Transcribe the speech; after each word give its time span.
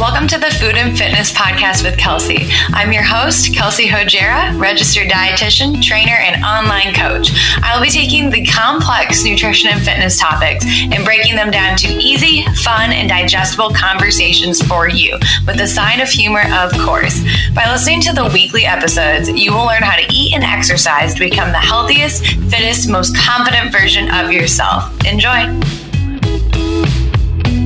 Welcome 0.00 0.28
to 0.28 0.38
the 0.38 0.50
Food 0.52 0.76
and 0.78 0.96
Fitness 0.96 1.30
Podcast 1.30 1.84
with 1.84 1.98
Kelsey. 1.98 2.48
I'm 2.72 2.90
your 2.90 3.02
host, 3.02 3.54
Kelsey 3.54 3.86
Hojara, 3.86 4.58
registered 4.58 5.08
dietitian, 5.08 5.82
trainer, 5.82 6.14
and 6.14 6.42
online 6.42 6.94
coach. 6.94 7.28
I 7.62 7.74
will 7.74 7.84
be 7.84 7.90
taking 7.90 8.30
the 8.30 8.46
complex 8.46 9.22
nutrition 9.22 9.68
and 9.68 9.82
fitness 9.82 10.18
topics 10.18 10.64
and 10.64 11.04
breaking 11.04 11.36
them 11.36 11.50
down 11.50 11.76
to 11.76 11.88
easy, 11.88 12.46
fun, 12.62 12.92
and 12.92 13.10
digestible 13.10 13.74
conversations 13.74 14.62
for 14.62 14.88
you, 14.88 15.18
with 15.46 15.60
a 15.60 15.66
side 15.66 16.00
of 16.00 16.08
humor, 16.08 16.44
of 16.50 16.72
course. 16.80 17.22
By 17.54 17.70
listening 17.70 18.00
to 18.00 18.14
the 18.14 18.30
weekly 18.32 18.64
episodes, 18.64 19.28
you 19.28 19.52
will 19.52 19.66
learn 19.66 19.82
how 19.82 19.96
to 19.96 20.10
eat 20.10 20.32
and 20.32 20.42
exercise 20.42 21.12
to 21.12 21.20
become 21.20 21.52
the 21.52 21.58
healthiest, 21.58 22.24
fittest, 22.48 22.88
most 22.88 23.14
confident 23.18 23.70
version 23.70 24.10
of 24.10 24.32
yourself. 24.32 24.90
Enjoy. 25.04 25.60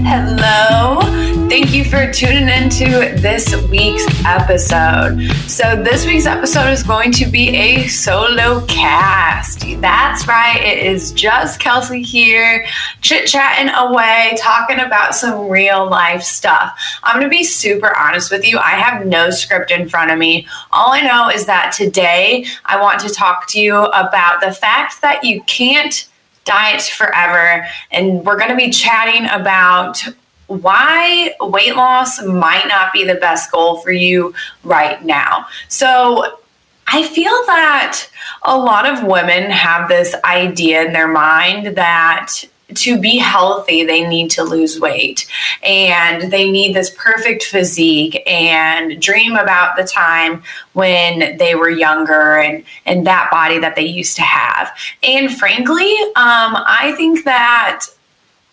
Hello. 0.07 1.01
Thank 1.49 1.73
you 1.73 1.83
for 1.83 2.13
tuning 2.13 2.51
into 2.51 2.85
this 3.23 3.57
week's 3.71 4.05
episode. 4.27 5.19
So, 5.49 5.83
this 5.83 6.05
week's 6.05 6.27
episode 6.27 6.69
is 6.69 6.83
going 6.83 7.11
to 7.13 7.25
be 7.25 7.49
a 7.57 7.87
solo 7.87 8.67
cast. 8.67 9.65
That's 9.81 10.29
right, 10.29 10.63
it 10.63 10.87
is 10.87 11.11
just 11.13 11.59
Kelsey 11.59 12.03
here, 12.03 12.67
chit 13.01 13.27
chatting 13.27 13.73
away, 13.75 14.37
talking 14.39 14.81
about 14.81 15.15
some 15.15 15.49
real 15.49 15.89
life 15.89 16.23
stuff. 16.23 16.79
I'm 17.03 17.19
going 17.19 17.31
to 17.31 17.35
be 17.35 17.43
super 17.43 17.97
honest 17.97 18.31
with 18.31 18.47
you. 18.47 18.59
I 18.59 18.73
have 18.73 19.07
no 19.07 19.31
script 19.31 19.71
in 19.71 19.89
front 19.89 20.11
of 20.11 20.19
me. 20.19 20.47
All 20.71 20.93
I 20.93 21.01
know 21.01 21.31
is 21.31 21.47
that 21.47 21.73
today 21.73 22.45
I 22.67 22.79
want 22.79 23.01
to 23.01 23.09
talk 23.09 23.49
to 23.53 23.61
you 23.61 23.77
about 23.77 24.43
the 24.43 24.53
fact 24.53 25.01
that 25.01 25.25
you 25.25 25.43
can't 25.45 26.07
diet 26.45 26.83
forever. 26.83 27.67
And 27.91 28.25
we're 28.25 28.39
going 28.39 28.51
to 28.51 28.57
be 28.57 28.71
chatting 28.71 29.27
about 29.31 30.03
why 30.47 31.35
weight 31.41 31.75
loss 31.75 32.23
might 32.23 32.69
not 32.69 32.93
be 32.93 33.05
the 33.05 33.15
best 33.15 33.51
goal 33.51 33.79
for 33.79 33.93
you 33.93 34.35
right 34.63 35.03
now. 35.05 35.47
So, 35.69 36.39
I 36.87 37.03
feel 37.03 37.33
that 37.47 38.07
a 38.43 38.59
lot 38.59 38.85
of 38.85 39.05
women 39.05 39.51
have 39.51 39.89
this 39.89 40.15
idea 40.23 40.85
in 40.85 40.93
their 40.93 41.09
mind 41.09 41.79
that 41.79 42.45
to 42.77 42.99
be 42.99 43.19
healthy, 43.19 43.85
they 43.85 44.07
need 44.07 44.31
to 44.33 44.43
lose 44.43 44.79
weight 44.81 45.27
and 45.63 46.33
they 46.33 46.51
need 46.51 46.75
this 46.75 46.91
perfect 46.91 47.45
physique 47.45 48.23
and 48.27 49.01
dream 49.01 49.37
about 49.37 49.77
the 49.77 49.85
time 49.85 50.43
when 50.73 51.37
they 51.37 51.55
were 51.55 51.71
younger 51.71 52.39
and, 52.39 52.65
and 52.87 53.07
that 53.07 53.31
body 53.31 53.59
that 53.59 53.77
they 53.77 53.87
used 53.87 54.17
to 54.17 54.23
have. 54.23 54.77
And 55.03 55.33
frankly, 55.33 55.93
um, 56.17 56.57
I 56.57 56.95
think 56.97 57.25
that 57.25 57.87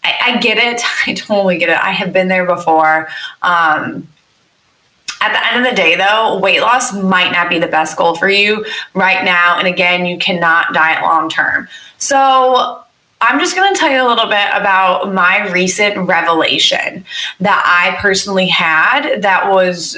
I, 0.03 0.17
I, 0.21 0.37
get 0.37 0.57
it. 0.57 0.81
I 1.07 1.13
totally 1.13 1.57
get 1.57 1.69
it. 1.69 1.77
I 1.77 1.91
have 1.91 2.13
been 2.13 2.27
there 2.27 2.45
before. 2.45 3.07
Um, 3.41 4.07
at 5.21 5.33
the 5.33 5.47
end 5.47 5.65
of 5.65 5.69
the 5.69 5.75
day, 5.75 5.95
though, 5.95 6.39
weight 6.39 6.61
loss 6.61 6.93
might 6.93 7.31
not 7.31 7.47
be 7.47 7.59
the 7.59 7.67
best 7.67 7.95
goal 7.95 8.15
for 8.15 8.27
you 8.27 8.65
right 8.95 9.23
now. 9.23 9.59
And 9.59 9.67
again, 9.67 10.05
you 10.07 10.17
cannot 10.17 10.73
diet 10.73 11.03
long 11.03 11.29
term. 11.29 11.67
So, 11.99 12.83
I'm 13.21 13.39
just 13.39 13.55
going 13.55 13.73
to 13.73 13.79
tell 13.79 13.91
you 13.91 14.05
a 14.05 14.07
little 14.07 14.27
bit 14.27 14.47
about 14.53 15.13
my 15.13 15.49
recent 15.51 16.07
revelation 16.07 17.05
that 17.39 17.63
I 17.65 18.01
personally 18.01 18.47
had 18.47 19.21
that 19.21 19.49
was 19.49 19.97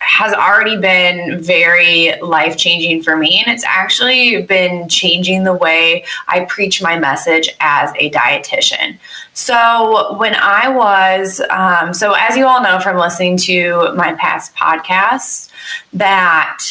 has 0.00 0.32
already 0.32 0.76
been 0.76 1.42
very 1.42 2.14
life 2.20 2.56
changing 2.56 3.02
for 3.02 3.16
me. 3.16 3.42
And 3.44 3.52
it's 3.52 3.64
actually 3.64 4.42
been 4.42 4.88
changing 4.88 5.42
the 5.42 5.54
way 5.54 6.04
I 6.28 6.44
preach 6.44 6.80
my 6.80 6.98
message 6.98 7.48
as 7.60 7.90
a 7.96 8.10
dietitian. 8.10 8.98
So, 9.34 10.16
when 10.16 10.34
I 10.36 10.68
was, 10.68 11.40
um, 11.50 11.92
so 11.92 12.12
as 12.12 12.36
you 12.36 12.46
all 12.46 12.62
know 12.62 12.78
from 12.78 12.96
listening 12.96 13.36
to 13.38 13.92
my 13.96 14.14
past 14.14 14.54
podcasts, 14.54 15.50
that 15.92 16.62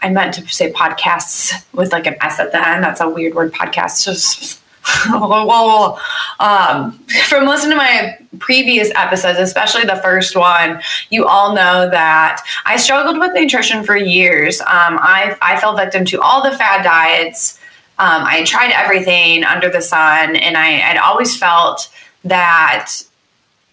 I 0.00 0.10
meant 0.10 0.34
to 0.34 0.46
say 0.48 0.72
podcasts 0.72 1.52
with 1.72 1.92
like 1.92 2.06
an 2.06 2.16
S 2.20 2.38
at 2.38 2.52
the 2.52 2.68
end. 2.68 2.84
That's 2.84 3.00
a 3.00 3.08
weird 3.08 3.34
word, 3.34 3.52
podcast. 3.52 4.04
Just 4.04 4.60
um, 6.38 6.92
from 7.28 7.46
listening 7.46 7.70
to 7.70 7.76
my 7.76 8.18
previous 8.38 8.90
episodes, 8.94 9.38
especially 9.38 9.84
the 9.84 9.96
first 9.96 10.36
one, 10.36 10.80
you 11.10 11.26
all 11.26 11.54
know 11.54 11.88
that 11.90 12.42
I 12.64 12.76
struggled 12.76 13.18
with 13.18 13.32
nutrition 13.34 13.82
for 13.84 13.96
years. 13.96 14.60
Um, 14.60 14.98
I, 15.00 15.36
I 15.42 15.58
fell 15.60 15.76
victim 15.76 16.04
to 16.06 16.20
all 16.20 16.42
the 16.42 16.56
fad 16.56 16.84
diets. 16.84 17.58
Um, 17.98 18.24
I 18.24 18.44
tried 18.44 18.72
everything 18.72 19.42
under 19.42 19.70
the 19.70 19.80
sun, 19.80 20.36
and 20.36 20.56
I 20.56 20.68
had 20.70 20.98
always 20.98 21.36
felt 21.36 21.90
that 22.24 22.92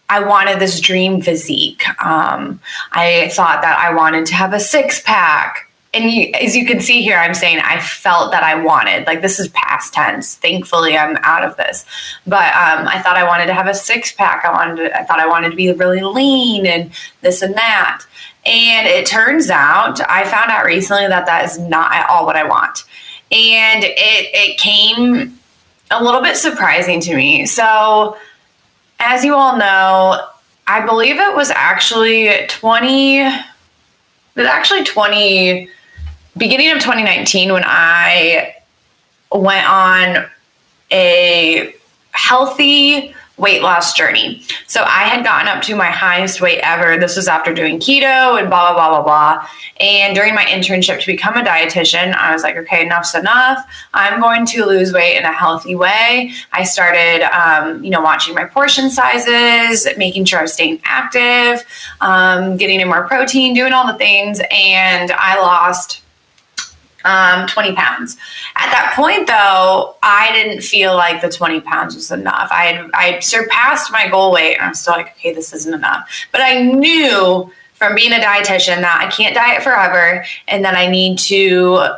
I 0.10 0.22
wanted 0.22 0.60
this 0.60 0.80
dream 0.80 1.22
physique. 1.22 1.84
Um, 2.04 2.60
I 2.92 3.30
thought 3.34 3.62
that 3.62 3.78
I 3.80 3.94
wanted 3.94 4.26
to 4.28 4.36
have 4.36 4.54
a 4.54 4.60
six 4.60 5.02
pack 5.02 5.70
and 5.94 6.10
you, 6.10 6.32
as 6.34 6.56
you 6.56 6.66
can 6.66 6.80
see 6.80 7.04
here, 7.04 7.18
I'm 7.18 7.36
saying 7.36 7.60
I 7.60 7.80
felt 7.80 8.32
that 8.32 8.44
I 8.44 8.56
wanted, 8.56 9.06
like 9.06 9.22
this 9.22 9.40
is 9.40 9.48
past 9.50 9.94
tense. 9.94 10.36
Thankfully, 10.36 10.98
I'm 10.98 11.18
out 11.22 11.44
of 11.44 11.56
this. 11.56 11.86
But 12.26 12.54
um, 12.56 12.88
I 12.88 13.00
thought 13.04 13.16
I 13.16 13.24
wanted 13.24 13.46
to 13.46 13.54
have 13.54 13.68
a 13.68 13.76
six 13.76 14.12
pack. 14.12 14.44
I 14.44 14.52
wanted, 14.52 14.90
to, 14.90 15.00
I 15.00 15.04
thought 15.04 15.20
I 15.20 15.28
wanted 15.28 15.52
to 15.52 15.56
be 15.56 15.72
really 15.72 16.02
lean 16.02 16.66
and 16.66 16.92
this 17.22 17.44
and 17.44 17.54
that. 17.56 18.04
And 18.46 18.88
it 18.88 19.06
turns 19.06 19.52
out, 19.52 20.02
I 20.10 20.24
found 20.26 20.50
out 20.50 20.66
recently 20.66 21.08
that 21.08 21.28
that 21.28 21.46
is 21.46 21.60
not 21.60 21.94
at 21.94 22.10
all 22.10 22.26
what 22.26 22.36
I 22.36 22.44
want. 22.44 22.86
And 23.32 23.84
it 23.84 23.96
it 23.96 24.58
came 24.58 25.40
a 25.92 26.04
little 26.04 26.22
bit 26.22 26.38
surprising 26.38 27.00
to 27.02 27.16
me. 27.16 27.46
So, 27.46 28.18
as 29.00 29.24
you 29.24 29.36
all 29.36 29.58
know, 29.58 30.28
I 30.68 30.86
believe 30.86 31.18
it 31.18 31.36
was 31.36 31.52
actually 31.52 32.48
20. 32.48 33.20
It 33.20 33.34
was 34.36 34.48
actually 34.48 34.84
20 34.84 35.70
beginning 36.36 36.72
of 36.72 36.80
2019 36.80 37.54
when 37.54 37.64
I 37.66 38.56
went 39.32 39.68
on 39.68 40.26
a 40.92 41.76
healthy 42.12 43.16
weight 43.36 43.64
loss 43.64 43.94
journey. 43.94 44.44
So 44.68 44.84
I 44.84 45.06
had 45.06 45.24
gotten 45.24 45.48
up 45.48 45.64
to 45.64 45.76
my 45.76 45.90
highest 45.90 46.40
weight 46.40 46.60
ever. 46.62 46.98
This 46.98 47.16
was 47.16 47.28
after 47.28 47.52
doing 47.52 47.80
keto 47.80 48.40
and 48.40 48.48
blah, 48.48 48.74
blah, 48.74 48.76
blah, 48.76 49.02
blah, 49.02 49.04
blah. 49.04 49.48
And 49.80 50.14
during 50.14 50.36
my 50.36 50.46
internship 50.46 51.00
to 51.00 51.06
become 51.08 51.36
a 51.36 51.42
dietitian, 51.42 52.14
I 52.14 52.32
was 52.32 52.44
like, 52.44 52.56
okay, 52.58 52.84
enough's 52.84 53.16
enough. 53.16 53.66
I'm 53.96 54.22
going 54.22 54.46
to 54.48 54.66
lose 54.66 54.94
weight 54.94 55.18
in 55.18 55.24
a 55.24 55.34
healthy 55.34 55.76
way. 55.76 56.32
I 56.52 56.64
started, 56.64 57.24
um, 57.36 57.84
you 57.84 57.90
know, 57.90 58.02
watching 58.02 58.36
my 58.36 58.46
portion 58.46 58.92
sizes, 58.92 59.88
making 59.98 60.26
sure 60.26 60.38
I 60.38 60.44
was 60.44 60.54
staying 60.54 60.80
active, 60.84 61.66
um, 62.02 62.58
getting 62.58 62.82
in 62.82 62.88
more 62.88 63.08
protein, 63.08 63.56
doing 63.56 63.74
all 63.74 63.88
the 63.88 63.98
things. 63.98 64.42
And 64.52 65.12
I 65.12 65.40
lost 65.40 66.03
um, 67.06 67.48
20 67.48 67.74
pounds. 67.74 68.18
At 68.56 68.72
that 68.72 68.94
point, 68.96 69.28
though, 69.28 69.96
I 70.02 70.32
didn't 70.32 70.62
feel 70.62 70.96
like 70.96 71.22
the 71.22 71.30
20 71.30 71.62
pounds 71.62 71.96
was 71.96 72.12
enough. 72.12 72.50
I 72.52 72.66
had 72.66 72.92
I 72.94 73.20
surpassed 73.20 73.92
my 73.92 74.08
goal 74.10 74.32
weight, 74.32 74.56
and 74.56 74.66
I'm 74.66 74.74
still 74.74 74.94
like, 74.94 75.12
okay, 75.18 75.34
this 75.34 75.54
isn't 75.54 75.74
enough. 75.74 76.10
But 76.32 76.42
I 76.42 76.62
knew 76.62 77.52
from 77.74 77.96
being 77.96 78.14
a 78.14 78.18
dietitian 78.18 78.82
that 78.82 79.02
I 79.02 79.10
can't 79.10 79.36
diet 79.36 79.64
forever, 79.64 80.26
and 80.48 80.64
that 80.64 80.76
I 80.76 80.88
need 80.88 81.18
to 81.20 81.96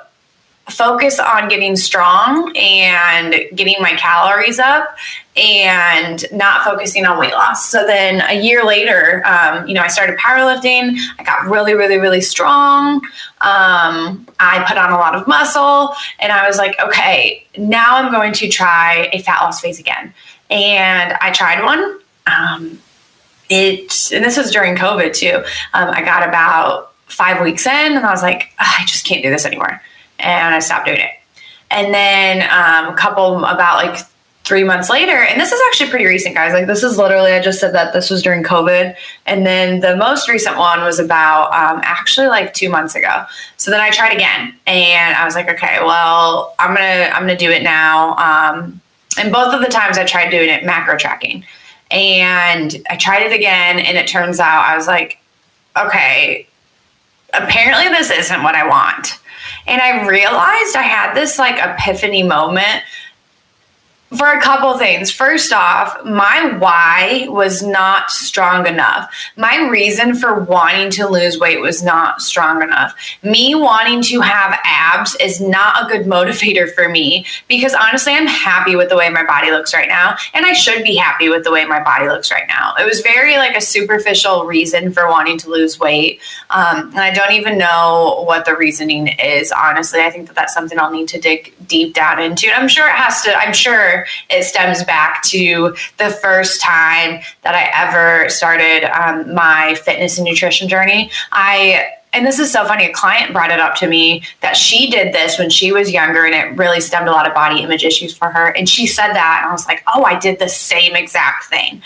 focus 0.70 1.20
on 1.20 1.48
getting 1.48 1.76
strong 1.76 2.52
and 2.58 3.36
getting 3.56 3.76
my 3.82 3.94
calories 3.94 4.58
up 4.58 4.96
and 5.38 6.26
not 6.32 6.64
focusing 6.64 7.06
on 7.06 7.20
weight 7.20 7.34
loss. 7.34 7.70
So 7.70 7.86
then 7.86 8.24
a 8.28 8.42
year 8.42 8.66
later, 8.66 9.22
um, 9.26 9.68
you 9.68 9.74
know, 9.74 9.82
I 9.82 9.88
started 9.88 10.18
powerlifting. 10.18 10.98
I 11.20 11.24
got 11.24 11.46
really, 11.46 11.74
really, 11.74 11.98
really 11.98 12.22
strong. 12.22 13.02
Um, 13.42 14.28
I 14.40 14.66
put 14.68 14.78
on 14.78 14.92
a 14.92 14.98
lot 14.98 15.14
of 15.14 15.28
muscle 15.28 15.94
and 16.20 16.32
I 16.32 16.48
was 16.48 16.58
like, 16.58 16.80
okay, 16.80 17.46
now 17.58 17.98
I'm 17.98 18.12
going 18.12 18.34
to 18.34 18.48
try 18.48 19.10
a 19.14 19.22
fat 19.22 19.42
loss 19.44 19.62
phase 19.62 19.80
again. 19.80 20.14
And 20.50 21.14
I 21.22 21.32
tried 21.32 21.64
one. 21.64 22.00
Um, 22.26 22.82
it, 23.50 24.12
and 24.12 24.26
this 24.26 24.38
was 24.38 24.50
during 24.50 24.76
COVID 24.76 25.14
too. 25.14 25.44
Um, 25.74 25.90
I 25.90 26.02
got 26.02 26.28
about 26.28 26.94
five 27.06 27.44
weeks 27.44 27.68
in 27.68 27.96
and 27.96 28.06
I 28.06 28.10
was 28.10 28.24
like, 28.24 28.50
I 28.58 28.84
just 28.88 29.06
can't 29.06 29.22
do 29.22 29.30
this 29.30 29.46
anymore 29.46 29.80
and 30.20 30.56
I 30.56 30.60
stopped 30.60 30.86
doing 30.86 31.00
it. 31.00 31.12
And 31.72 31.94
then 31.94 32.42
um, 32.44 32.94
a 32.94 32.98
couple 32.98 33.44
about 33.46 33.86
like 33.86 34.00
three 34.46 34.64
months 34.64 34.90
later, 34.92 35.12
and 35.12 35.42
this 35.42 35.52
is 35.52 35.60
actually 35.68 35.90
pretty 35.90 36.06
recent, 36.06 36.36
guys. 36.36 36.54
Like 36.54 36.68
this 36.68 36.84
is 36.84 36.98
literally 36.98 37.32
I 37.32 37.42
just 37.42 37.60
said 37.60 37.74
that 37.74 37.94
this 37.94 38.10
was 38.10 38.22
during 38.22 38.44
COVID, 38.44 38.96
and 39.26 39.46
then 39.46 39.80
the 39.80 39.96
most 39.96 40.30
recent 40.30 40.58
one 40.58 40.82
was 40.82 41.00
about 41.00 41.48
um, 41.48 41.82
actually 41.84 42.28
like 42.28 42.54
two 42.54 42.70
months 42.70 42.96
ago. 42.96 43.26
So 43.58 43.72
then 43.72 43.82
I 43.82 43.90
tried 43.90 44.14
again, 44.14 44.56
and 44.68 45.16
I 45.16 45.26
was 45.26 45.36
like, 45.36 45.50
okay, 45.50 45.80
well 45.82 46.54
I'm 46.60 46.76
gonna 46.76 47.12
I'm 47.14 47.24
gonna 47.24 47.38
do 47.38 47.52
it 47.52 47.64
now. 47.64 48.16
Um, 48.16 48.82
and 49.18 49.34
both 49.34 49.54
of 49.54 49.62
the 49.62 49.68
times 49.68 49.98
I 49.98 50.06
tried 50.06 50.30
doing 50.30 50.50
it 50.50 50.64
macro 50.64 50.96
tracking, 50.98 51.44
and 51.90 52.76
I 52.90 52.98
tried 52.98 53.24
it 53.24 53.34
again, 53.34 53.80
and 53.80 53.98
it 53.98 54.08
turns 54.08 54.40
out 54.40 54.64
I 54.64 54.78
was 54.78 54.86
like, 54.86 55.20
okay, 55.76 56.48
apparently 57.34 57.88
this 57.90 58.12
isn't 58.12 58.44
what 58.44 58.56
I 58.56 58.68
want. 58.68 59.20
And 59.68 59.82
I 59.82 60.08
realized 60.08 60.76
I 60.76 60.84
had 60.84 61.14
this 61.14 61.40
like 61.40 61.58
epiphany 61.58 62.24
moment 62.24 62.84
for 64.10 64.28
a 64.28 64.42
couple 64.42 64.78
things. 64.78 65.12
First 65.12 65.52
off, 65.52 66.04
my 66.06 66.56
why 66.60 67.26
was 67.28 67.64
not 67.64 68.12
strong 68.12 68.68
enough. 68.68 69.12
My 69.36 69.68
reason 69.68 70.16
for 70.16 70.40
wanting 70.42 70.92
to 70.92 71.08
lose 71.08 71.40
weight 71.40 71.60
was 71.60 71.82
not 71.82 72.22
strong 72.22 72.62
enough. 72.62 72.96
Me 73.24 73.56
wanting 73.56 74.04
to 74.04 74.22
have 74.22 74.60
abs 74.64 75.16
is 75.16 75.42
not 75.42 75.84
a 75.84 75.88
good 75.88 76.06
motivator 76.06 76.72
for 76.72 76.88
me 76.88 77.26
because 77.48 77.74
honestly, 77.74 78.14
I'm 78.14 78.28
happy 78.28 78.76
with 78.76 78.90
the 78.90 78.96
way 78.96 79.10
my 79.10 79.26
body 79.26 79.50
looks 79.50 79.74
right 79.74 79.90
now. 79.90 80.16
And 80.34 80.46
I 80.46 80.54
should 80.54 80.84
be 80.84 80.96
happy 80.96 81.28
with 81.28 81.44
the 81.44 81.52
way 81.52 81.66
my 81.66 81.84
body 81.84 82.08
looks 82.08 82.32
right 82.32 82.48
now. 82.48 82.76
It 82.80 82.86
was 82.86 83.02
very 83.02 83.38
like 83.38 83.56
a 83.56 83.62
superficial 83.62 84.46
reason 84.46 84.92
for 84.94 85.08
wanting 85.10 85.40
to 85.40 85.50
lose 85.50 85.80
weight. 85.80 86.22
Um, 86.52 86.90
and 86.90 87.00
I 87.00 87.12
don't 87.12 87.34
even 87.34 87.58
know 87.58 88.24
what 88.28 88.46
the 88.46 88.56
reasoning 88.56 89.08
is, 89.08 89.52
honestly. 89.52 90.02
I 90.02 90.12
think 90.12 90.28
that 90.28 90.36
that's 90.36 90.54
something 90.54 90.80
I'll 90.80 90.92
need 90.92 91.08
to 91.10 91.20
dig 91.20 91.54
deep 91.68 91.96
down 91.96 92.22
into. 92.22 92.48
And 92.48 92.56
I'm 92.56 92.68
sure 92.68 92.88
it 92.88 92.96
has 92.96 93.24
to, 93.24 93.36
I'm 93.36 93.54
sure 93.54 94.05
it 94.30 94.44
stems 94.44 94.84
back 94.84 95.24
to 95.24 95.76
the 95.98 96.10
first 96.10 96.62
time 96.62 97.22
that 97.44 97.56
I 97.56 97.70
ever 97.74 98.30
started 98.30 98.86
um, 98.86 99.34
my 99.34 99.76
fitness 99.76 100.18
and 100.18 100.26
nutrition 100.26 100.68
journey. 100.68 101.12
I 101.32 101.92
and 102.16 102.26
this 102.26 102.40
is 102.40 102.50
so 102.50 102.66
funny. 102.66 102.86
A 102.86 102.94
client 102.94 103.34
brought 103.34 103.52
it 103.52 103.60
up 103.60 103.76
to 103.76 103.88
me 103.88 104.24
that 104.40 104.56
she 104.56 104.90
did 104.90 105.14
this 105.14 105.38
when 105.38 105.50
she 105.50 105.74
was 105.74 105.92
younger 105.92 106.24
and 106.26 106.34
it 106.34 106.58
really 106.58 106.80
stemmed 106.80 107.10
a 107.10 107.12
lot 107.12 107.28
of 107.28 107.34
body 107.34 107.62
image 107.62 107.84
issues 107.84 108.16
for 108.16 108.30
her. 108.30 108.56
And 108.56 108.70
she 108.70 108.88
said 108.88 109.12
that, 109.12 109.42
and 109.42 109.50
I 109.50 109.52
was 109.52 109.68
like, 109.68 109.84
oh, 109.94 110.06
I 110.06 110.18
did 110.18 110.40
the 110.40 110.48
same 110.48 110.96
exact 110.96 111.46
thing. 111.46 111.82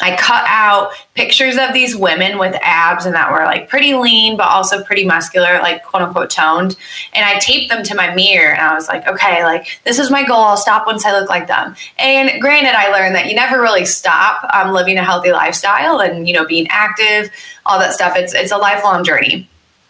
I 0.00 0.16
cut 0.16 0.44
out 0.48 0.90
pictures 1.14 1.56
of 1.56 1.72
these 1.72 1.96
women 1.96 2.36
with 2.36 2.56
abs 2.60 3.06
and 3.06 3.14
that 3.14 3.30
were 3.30 3.44
like 3.44 3.68
pretty 3.68 3.94
lean, 3.94 4.36
but 4.36 4.48
also 4.48 4.82
pretty 4.82 5.04
muscular, 5.04 5.60
like 5.60 5.84
quote 5.84 6.02
unquote 6.02 6.30
toned. 6.30 6.76
And 7.12 7.24
I 7.24 7.38
taped 7.38 7.70
them 7.70 7.84
to 7.84 7.94
my 7.94 8.12
mirror 8.12 8.52
and 8.52 8.60
I 8.60 8.74
was 8.74 8.88
like, 8.88 9.06
okay, 9.06 9.44
like 9.44 9.80
this 9.84 10.00
is 10.00 10.10
my 10.10 10.24
goal. 10.24 10.38
I'll 10.38 10.56
stop 10.56 10.86
once 10.86 11.04
I 11.04 11.18
look 11.18 11.28
like 11.28 11.46
them. 11.46 11.76
And 11.96 12.40
granted, 12.40 12.74
I 12.74 12.90
learned 12.90 13.14
that 13.14 13.28
you 13.28 13.36
never 13.36 13.60
really 13.60 13.84
stop 13.84 14.44
um, 14.52 14.72
living 14.72 14.98
a 14.98 15.04
healthy 15.04 15.30
lifestyle 15.30 16.00
and, 16.00 16.26
you 16.26 16.34
know, 16.34 16.44
being 16.44 16.66
active, 16.70 17.30
all 17.64 17.78
that 17.78 17.92
stuff. 17.92 18.16
It's, 18.16 18.34
it's 18.34 18.52
a 18.52 18.58
lifelong 18.58 19.04
journey. 19.04 19.48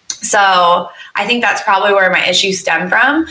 So 0.08 0.90
I 1.14 1.26
think 1.26 1.42
that's 1.42 1.62
probably 1.62 1.94
where 1.94 2.10
my 2.10 2.26
issues 2.26 2.60
stem 2.60 2.90
from. 2.90 3.26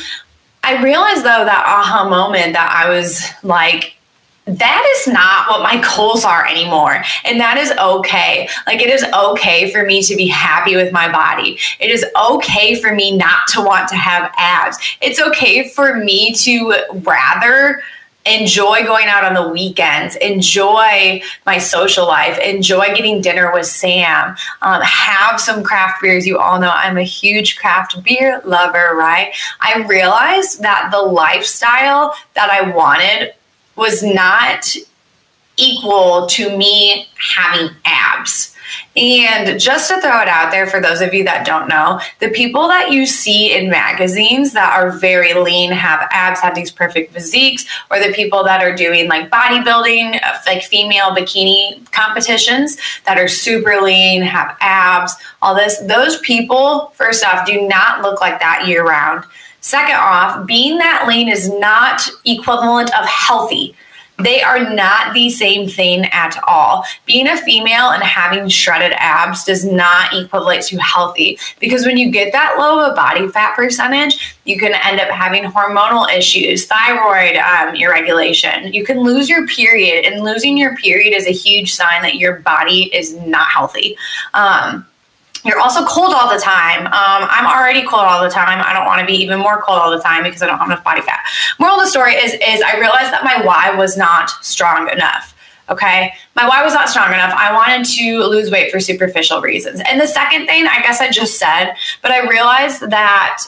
I 0.63 0.81
realized 0.81 1.19
though 1.19 1.45
that 1.45 1.63
aha 1.67 2.09
moment 2.09 2.53
that 2.53 2.71
I 2.71 2.89
was 2.89 3.21
like, 3.43 3.95
that 4.45 4.95
is 4.97 5.13
not 5.13 5.49
what 5.49 5.61
my 5.61 5.81
goals 5.95 6.25
are 6.25 6.45
anymore. 6.45 7.03
And 7.23 7.39
that 7.39 7.57
is 7.57 7.71
okay. 7.71 8.49
Like, 8.67 8.81
it 8.81 8.89
is 8.89 9.03
okay 9.13 9.71
for 9.71 9.85
me 9.85 10.03
to 10.03 10.15
be 10.15 10.27
happy 10.27 10.75
with 10.75 10.91
my 10.91 11.11
body. 11.11 11.57
It 11.79 11.89
is 11.89 12.05
okay 12.29 12.75
for 12.75 12.93
me 12.93 13.15
not 13.15 13.47
to 13.49 13.61
want 13.61 13.87
to 13.89 13.95
have 13.95 14.31
abs. 14.37 14.77
It's 15.01 15.19
okay 15.19 15.69
for 15.69 15.95
me 15.95 16.33
to 16.33 16.75
rather 17.05 17.81
enjoy 18.25 18.83
going 18.83 19.07
out 19.07 19.23
on 19.25 19.33
the 19.33 19.49
weekends, 19.49 20.15
enjoy 20.17 21.21
my 21.45 21.57
social 21.57 22.07
life, 22.07 22.37
enjoy 22.39 22.87
getting 22.95 23.21
dinner 23.21 23.51
with 23.51 23.65
Sam, 23.65 24.35
um, 24.61 24.81
have 24.81 25.41
some 25.41 25.61
craft 25.61 26.01
beers. 26.01 26.25
You 26.25 26.37
all 26.37 26.59
know 26.59 26.71
I'm 26.73 26.97
a 26.97 27.03
huge 27.03 27.57
craft 27.57 28.01
beer 28.03 28.41
lover, 28.45 28.95
right? 28.95 29.33
I 29.59 29.85
realized 29.87 30.61
that 30.61 30.89
the 30.91 31.01
lifestyle 31.01 32.15
that 32.35 32.49
I 32.49 32.69
wanted 32.73 33.33
was 33.75 34.03
not 34.03 34.75
equal 35.57 36.25
to 36.27 36.55
me 36.57 37.07
having 37.35 37.75
abs. 37.85 38.53
And 38.95 39.59
just 39.59 39.89
to 39.89 39.99
throw 40.01 40.21
it 40.21 40.27
out 40.27 40.51
there 40.51 40.67
for 40.67 40.79
those 40.79 41.01
of 41.01 41.13
you 41.13 41.23
that 41.23 41.45
don't 41.45 41.67
know, 41.67 41.99
the 42.19 42.29
people 42.29 42.67
that 42.67 42.91
you 42.91 43.05
see 43.05 43.55
in 43.55 43.69
magazines 43.69 44.53
that 44.53 44.71
are 44.73 44.91
very 44.91 45.33
lean, 45.33 45.71
have 45.71 46.07
abs, 46.11 46.39
have 46.41 46.53
these 46.53 46.71
perfect 46.71 47.11
physiques, 47.11 47.65
or 47.89 47.99
the 47.99 48.13
people 48.13 48.43
that 48.43 48.61
are 48.61 48.75
doing 48.75 49.07
like 49.07 49.31
bodybuilding, 49.31 50.23
uh, 50.23 50.37
like 50.45 50.63
female 50.63 51.09
bikini 51.09 51.89
competitions 51.91 52.77
that 53.05 53.17
are 53.17 53.27
super 53.27 53.81
lean, 53.81 54.21
have 54.21 54.55
abs, 54.61 55.15
all 55.41 55.55
this, 55.55 55.79
those 55.79 56.19
people, 56.19 56.93
first 56.95 57.25
off, 57.25 57.47
do 57.47 57.67
not 57.67 58.01
look 58.01 58.21
like 58.21 58.39
that 58.39 58.67
year 58.67 58.85
round. 58.85 59.23
Second 59.63 59.95
off, 59.95 60.45
being 60.45 60.77
that 60.79 61.05
lean 61.07 61.29
is 61.29 61.49
not 61.49 62.05
equivalent 62.25 62.93
of 62.99 63.05
healthy. 63.05 63.73
They 64.19 64.41
are 64.41 64.59
not 64.73 65.13
the 65.13 65.29
same 65.29 65.69
thing 65.69 66.05
at 66.11 66.37
all. 66.45 66.83
Being 67.05 67.29
a 67.29 67.37
female 67.37 67.91
and 67.91 68.03
having 68.03 68.49
shredded 68.49 68.91
abs 68.97 69.45
does 69.45 69.63
not 69.63 70.13
equate 70.13 70.63
to 70.63 70.77
healthy 70.77 71.39
because 71.61 71.85
when 71.85 71.95
you 71.97 72.11
get 72.11 72.33
that 72.33 72.57
low 72.59 72.85
of 72.85 72.91
a 72.91 72.95
body 72.95 73.29
fat 73.29 73.55
percentage, 73.55 74.35
you 74.43 74.59
can 74.59 74.73
end 74.83 74.99
up 74.99 75.07
having 75.09 75.45
hormonal 75.45 76.13
issues, 76.13 76.65
thyroid 76.67 77.37
um, 77.37 77.73
irregulation. 77.73 78.73
You 78.73 78.85
can 78.85 78.99
lose 78.99 79.29
your 79.29 79.47
period, 79.47 80.03
and 80.05 80.25
losing 80.25 80.57
your 80.57 80.75
period 80.75 81.15
is 81.15 81.25
a 81.25 81.31
huge 81.31 81.73
sign 81.73 82.01
that 82.01 82.15
your 82.15 82.39
body 82.41 82.93
is 82.93 83.13
not 83.13 83.47
healthy. 83.47 83.95
Um, 84.33 84.85
you're 85.45 85.59
also 85.59 85.85
cold 85.85 86.13
all 86.13 86.33
the 86.33 86.39
time. 86.39 86.85
Um, 86.87 87.27
I'm 87.29 87.45
already 87.45 87.81
cold 87.81 88.03
all 88.03 88.23
the 88.23 88.29
time. 88.29 88.63
I 88.65 88.73
don't 88.73 88.85
want 88.85 89.01
to 89.01 89.05
be 89.05 89.13
even 89.21 89.39
more 89.39 89.61
cold 89.61 89.79
all 89.79 89.91
the 89.91 90.01
time 90.01 90.23
because 90.23 90.41
I 90.41 90.47
don't 90.47 90.57
have 90.57 90.67
enough 90.67 90.83
body 90.83 91.01
fat. 91.01 91.25
Moral 91.59 91.75
of 91.75 91.81
the 91.81 91.87
story 91.87 92.13
is 92.13 92.33
is 92.33 92.61
I 92.61 92.79
realized 92.79 93.11
that 93.11 93.23
my 93.23 93.43
why 93.45 93.75
was 93.75 93.97
not 93.97 94.29
strong 94.43 94.89
enough. 94.89 95.35
Okay, 95.69 96.13
my 96.35 96.47
why 96.47 96.63
was 96.63 96.73
not 96.73 96.89
strong 96.89 97.13
enough. 97.13 97.33
I 97.33 97.53
wanted 97.53 97.85
to 97.85 98.23
lose 98.25 98.51
weight 98.51 98.71
for 98.71 98.79
superficial 98.79 99.41
reasons. 99.41 99.81
And 99.87 99.99
the 99.99 100.07
second 100.07 100.45
thing, 100.45 100.67
I 100.67 100.81
guess 100.81 100.99
I 100.99 101.09
just 101.09 101.39
said, 101.39 101.73
but 102.01 102.11
I 102.11 102.27
realized 102.27 102.81
that 102.89 103.43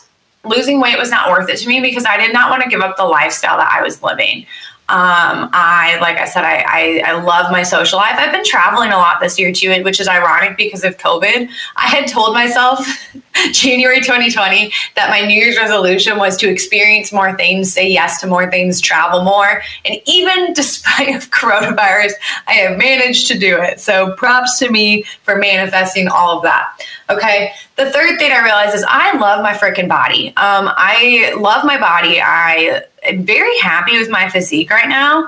losing 0.46 0.80
weight 0.80 0.98
was 0.98 1.10
not 1.10 1.30
worth 1.30 1.50
it 1.50 1.58
to 1.58 1.68
me 1.68 1.82
because 1.82 2.06
I 2.06 2.18
did 2.18 2.32
not 2.32 2.50
want 2.50 2.64
to 2.64 2.70
give 2.70 2.82
up 2.82 2.98
the 2.98 3.06
lifestyle 3.06 3.58
that 3.58 3.72
I 3.72 3.82
was 3.82 4.02
living. 4.02 4.46
Um, 4.88 5.50
I, 5.52 5.98
like 6.00 6.18
I 6.18 6.26
said, 6.26 6.44
I, 6.44 6.58
I, 6.68 7.04
I, 7.08 7.24
love 7.24 7.52
my 7.52 7.64
social 7.64 7.98
life. 7.98 8.14
I've 8.20 8.32
been 8.32 8.44
traveling 8.46 8.92
a 8.92 8.98
lot 8.98 9.20
this 9.20 9.40
year 9.40 9.52
too, 9.52 9.84
which 9.84 10.00
is 10.00 10.08
ironic 10.08 10.58
because 10.58 10.84
of 10.84 10.96
COVID. 11.00 11.50
I 11.76 11.88
had 11.88 12.08
told 12.08 12.36
myself 12.36 12.86
January 13.52 14.00
2020 14.00 14.72
that 14.96 15.10
my 15.10 15.22
New 15.22 15.34
Year's 15.34 15.58
resolution 15.58 16.20
was 16.20 16.38
to 16.38 16.48
experience 16.48 17.12
more 17.12 17.36
things, 17.36 17.74
say 17.74 17.90
yes 17.90 18.22
to 18.22 18.28
more 18.28 18.52
things, 18.52 18.80
travel 18.80 19.24
more. 19.24 19.64
And 19.86 20.00
even 20.06 20.54
despite 20.54 21.16
of 21.16 21.32
coronavirus, 21.32 22.12
I 22.46 22.54
have 22.54 22.78
managed 22.78 23.26
to 23.30 23.40
do 23.40 23.60
it. 23.60 23.80
So 23.80 24.12
props 24.18 24.60
to 24.60 24.70
me 24.70 25.04
for 25.24 25.36
manifesting 25.36 26.08
all 26.08 26.38
of 26.38 26.44
that. 26.44 26.80
Okay. 27.10 27.54
The 27.76 27.92
third 27.92 28.20
thing 28.20 28.32
I 28.32 28.44
realized 28.44 28.76
is 28.76 28.86
I 28.88 29.18
love 29.18 29.42
my 29.42 29.54
freaking 29.54 29.90
body. 29.90 30.28
Um, 30.38 30.70
I 30.78 31.34
love 31.38 31.66
my 31.66 31.80
body. 31.80 32.22
I 32.22 32.84
very 33.14 33.58
happy 33.60 33.98
with 33.98 34.10
my 34.10 34.30
physique 34.30 34.70
right 34.70 34.90
now. 34.90 35.28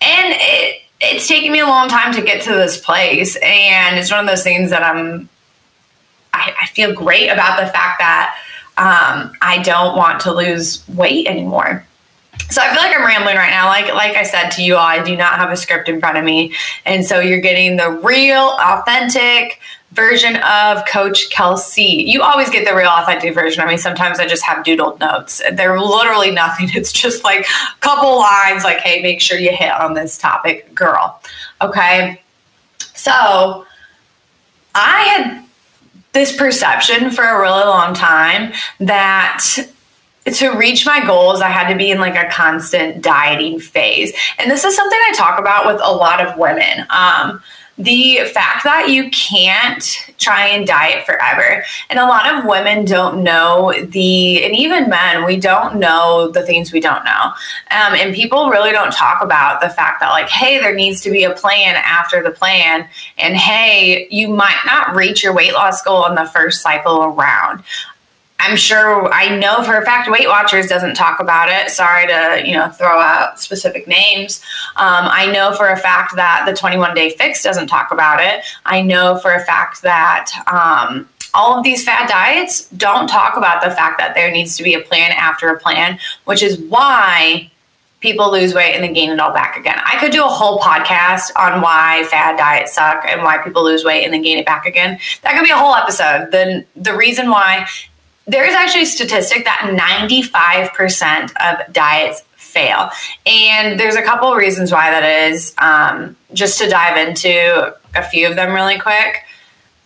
And 0.00 0.34
it, 0.38 0.82
it's 1.00 1.28
taken 1.28 1.52
me 1.52 1.60
a 1.60 1.66
long 1.66 1.88
time 1.88 2.12
to 2.14 2.22
get 2.22 2.42
to 2.42 2.50
this 2.50 2.78
place. 2.78 3.36
And 3.42 3.98
it's 3.98 4.10
one 4.10 4.20
of 4.20 4.26
those 4.26 4.42
things 4.42 4.70
that 4.70 4.82
I'm, 4.82 5.28
I, 6.32 6.54
I 6.62 6.66
feel 6.66 6.94
great 6.94 7.28
about 7.28 7.58
the 7.60 7.66
fact 7.66 7.98
that 8.00 8.36
um, 8.78 9.32
I 9.40 9.62
don't 9.62 9.96
want 9.96 10.20
to 10.22 10.32
lose 10.32 10.86
weight 10.88 11.26
anymore. 11.26 11.86
So 12.50 12.62
I 12.62 12.72
feel 12.72 12.82
like 12.82 12.94
I'm 12.94 13.04
rambling 13.04 13.36
right 13.36 13.50
now. 13.50 13.66
Like 13.66 13.92
like 13.92 14.16
I 14.16 14.22
said 14.22 14.50
to 14.50 14.62
you 14.62 14.76
all, 14.76 14.86
I 14.86 15.02
do 15.02 15.16
not 15.16 15.34
have 15.36 15.50
a 15.50 15.56
script 15.56 15.88
in 15.88 15.98
front 15.98 16.18
of 16.18 16.24
me, 16.24 16.54
and 16.84 17.04
so 17.04 17.18
you're 17.18 17.40
getting 17.40 17.76
the 17.76 17.90
real, 17.90 18.56
authentic, 18.60 19.60
version 19.96 20.36
of 20.36 20.84
Coach 20.86 21.30
Kelsey. 21.30 22.04
You 22.06 22.22
always 22.22 22.50
get 22.50 22.64
the 22.64 22.74
real 22.74 22.88
authentic 22.88 23.34
version. 23.34 23.62
I 23.62 23.66
mean, 23.66 23.78
sometimes 23.78 24.20
I 24.20 24.26
just 24.26 24.44
have 24.44 24.64
doodled 24.64 25.00
notes. 25.00 25.42
They're 25.52 25.80
literally 25.80 26.30
nothing. 26.30 26.70
It's 26.76 26.92
just 26.92 27.24
like 27.24 27.40
a 27.40 27.80
couple 27.80 28.18
lines 28.18 28.62
like, 28.62 28.78
hey, 28.78 29.00
make 29.00 29.20
sure 29.20 29.38
you 29.38 29.50
hit 29.50 29.72
on 29.72 29.94
this 29.94 30.18
topic, 30.18 30.74
girl. 30.74 31.20
Okay. 31.62 32.20
So 32.94 33.66
I 34.74 35.02
had 35.02 35.44
this 36.12 36.36
perception 36.36 37.10
for 37.10 37.24
a 37.24 37.40
really 37.40 37.64
long 37.64 37.94
time 37.94 38.52
that 38.80 39.42
to 40.26 40.50
reach 40.50 40.84
my 40.84 41.04
goals, 41.04 41.40
I 41.40 41.48
had 41.48 41.70
to 41.70 41.76
be 41.76 41.90
in 41.90 42.00
like 42.00 42.16
a 42.16 42.28
constant 42.30 43.02
dieting 43.02 43.60
phase. 43.60 44.12
And 44.38 44.50
this 44.50 44.64
is 44.64 44.74
something 44.74 44.98
I 45.08 45.12
talk 45.12 45.38
about 45.38 45.66
with 45.66 45.80
a 45.82 45.92
lot 45.92 46.20
of 46.20 46.36
women. 46.36 46.86
Um, 46.90 47.42
the 47.78 48.20
fact 48.32 48.64
that 48.64 48.88
you 48.88 49.10
can't 49.10 49.84
try 50.18 50.46
and 50.46 50.66
diet 50.66 51.04
forever. 51.04 51.62
And 51.90 51.98
a 51.98 52.06
lot 52.06 52.34
of 52.34 52.46
women 52.46 52.84
don't 52.84 53.22
know 53.22 53.72
the, 53.72 54.44
and 54.44 54.56
even 54.56 54.88
men, 54.88 55.24
we 55.24 55.36
don't 55.36 55.76
know 55.76 56.28
the 56.28 56.42
things 56.42 56.72
we 56.72 56.80
don't 56.80 57.04
know. 57.04 57.32
Um, 57.70 57.94
and 57.94 58.14
people 58.14 58.48
really 58.48 58.72
don't 58.72 58.92
talk 58.92 59.22
about 59.22 59.60
the 59.60 59.68
fact 59.68 60.00
that, 60.00 60.10
like, 60.10 60.28
hey, 60.28 60.58
there 60.58 60.74
needs 60.74 61.02
to 61.02 61.10
be 61.10 61.24
a 61.24 61.34
plan 61.34 61.76
after 61.76 62.22
the 62.22 62.30
plan. 62.30 62.88
And 63.18 63.36
hey, 63.36 64.08
you 64.10 64.28
might 64.28 64.60
not 64.64 64.96
reach 64.96 65.22
your 65.22 65.34
weight 65.34 65.52
loss 65.52 65.82
goal 65.82 66.06
in 66.06 66.14
the 66.14 66.26
first 66.26 66.62
cycle 66.62 67.02
around. 67.02 67.62
I'm 68.46 68.56
sure 68.56 69.12
I 69.12 69.36
know 69.36 69.64
for 69.64 69.74
a 69.74 69.84
fact 69.84 70.08
Weight 70.08 70.28
Watchers 70.28 70.68
doesn't 70.68 70.94
talk 70.94 71.18
about 71.18 71.48
it. 71.48 71.68
Sorry 71.68 72.06
to 72.06 72.42
you 72.46 72.54
know 72.54 72.68
throw 72.68 73.00
out 73.00 73.40
specific 73.40 73.88
names. 73.88 74.40
Um, 74.76 75.08
I 75.10 75.26
know 75.32 75.52
for 75.56 75.68
a 75.68 75.76
fact 75.76 76.14
that 76.14 76.44
the 76.46 76.54
21 76.54 76.94
Day 76.94 77.10
Fix 77.10 77.42
doesn't 77.42 77.66
talk 77.66 77.90
about 77.90 78.22
it. 78.22 78.44
I 78.64 78.82
know 78.82 79.18
for 79.18 79.34
a 79.34 79.44
fact 79.44 79.82
that 79.82 80.30
um, 80.46 81.08
all 81.34 81.58
of 81.58 81.64
these 81.64 81.84
fad 81.84 82.08
diets 82.08 82.70
don't 82.70 83.08
talk 83.08 83.36
about 83.36 83.64
the 83.64 83.70
fact 83.70 83.98
that 83.98 84.14
there 84.14 84.30
needs 84.30 84.56
to 84.58 84.62
be 84.62 84.74
a 84.74 84.80
plan 84.80 85.10
after 85.10 85.48
a 85.48 85.58
plan, 85.58 85.98
which 86.24 86.40
is 86.40 86.56
why 86.56 87.50
people 87.98 88.30
lose 88.30 88.54
weight 88.54 88.74
and 88.74 88.84
then 88.84 88.92
gain 88.92 89.10
it 89.10 89.18
all 89.18 89.32
back 89.32 89.56
again. 89.56 89.80
I 89.84 89.98
could 89.98 90.12
do 90.12 90.22
a 90.22 90.28
whole 90.28 90.60
podcast 90.60 91.32
on 91.36 91.62
why 91.62 92.06
fad 92.08 92.38
diets 92.38 92.74
suck 92.74 93.04
and 93.08 93.24
why 93.24 93.38
people 93.38 93.64
lose 93.64 93.84
weight 93.84 94.04
and 94.04 94.12
then 94.12 94.22
gain 94.22 94.38
it 94.38 94.46
back 94.46 94.66
again. 94.66 95.00
That 95.22 95.34
could 95.34 95.42
be 95.42 95.50
a 95.50 95.56
whole 95.56 95.74
episode. 95.74 96.30
The 96.30 96.64
the 96.76 96.96
reason 96.96 97.28
why 97.28 97.66
there 98.26 98.46
is 98.46 98.54
actually 98.54 98.82
a 98.82 98.86
statistic 98.86 99.44
that 99.44 99.60
95% 99.60 101.32
of 101.40 101.72
diets 101.72 102.22
fail. 102.34 102.90
And 103.24 103.78
there's 103.78 103.94
a 103.94 104.02
couple 104.02 104.30
of 104.30 104.36
reasons 104.36 104.72
why 104.72 104.90
that 104.90 105.30
is. 105.30 105.54
Um, 105.58 106.16
just 106.32 106.58
to 106.58 106.68
dive 106.68 106.96
into 107.08 107.74
a 107.94 108.02
few 108.02 108.28
of 108.28 108.36
them 108.36 108.52
really 108.52 108.78
quick. 108.78 109.24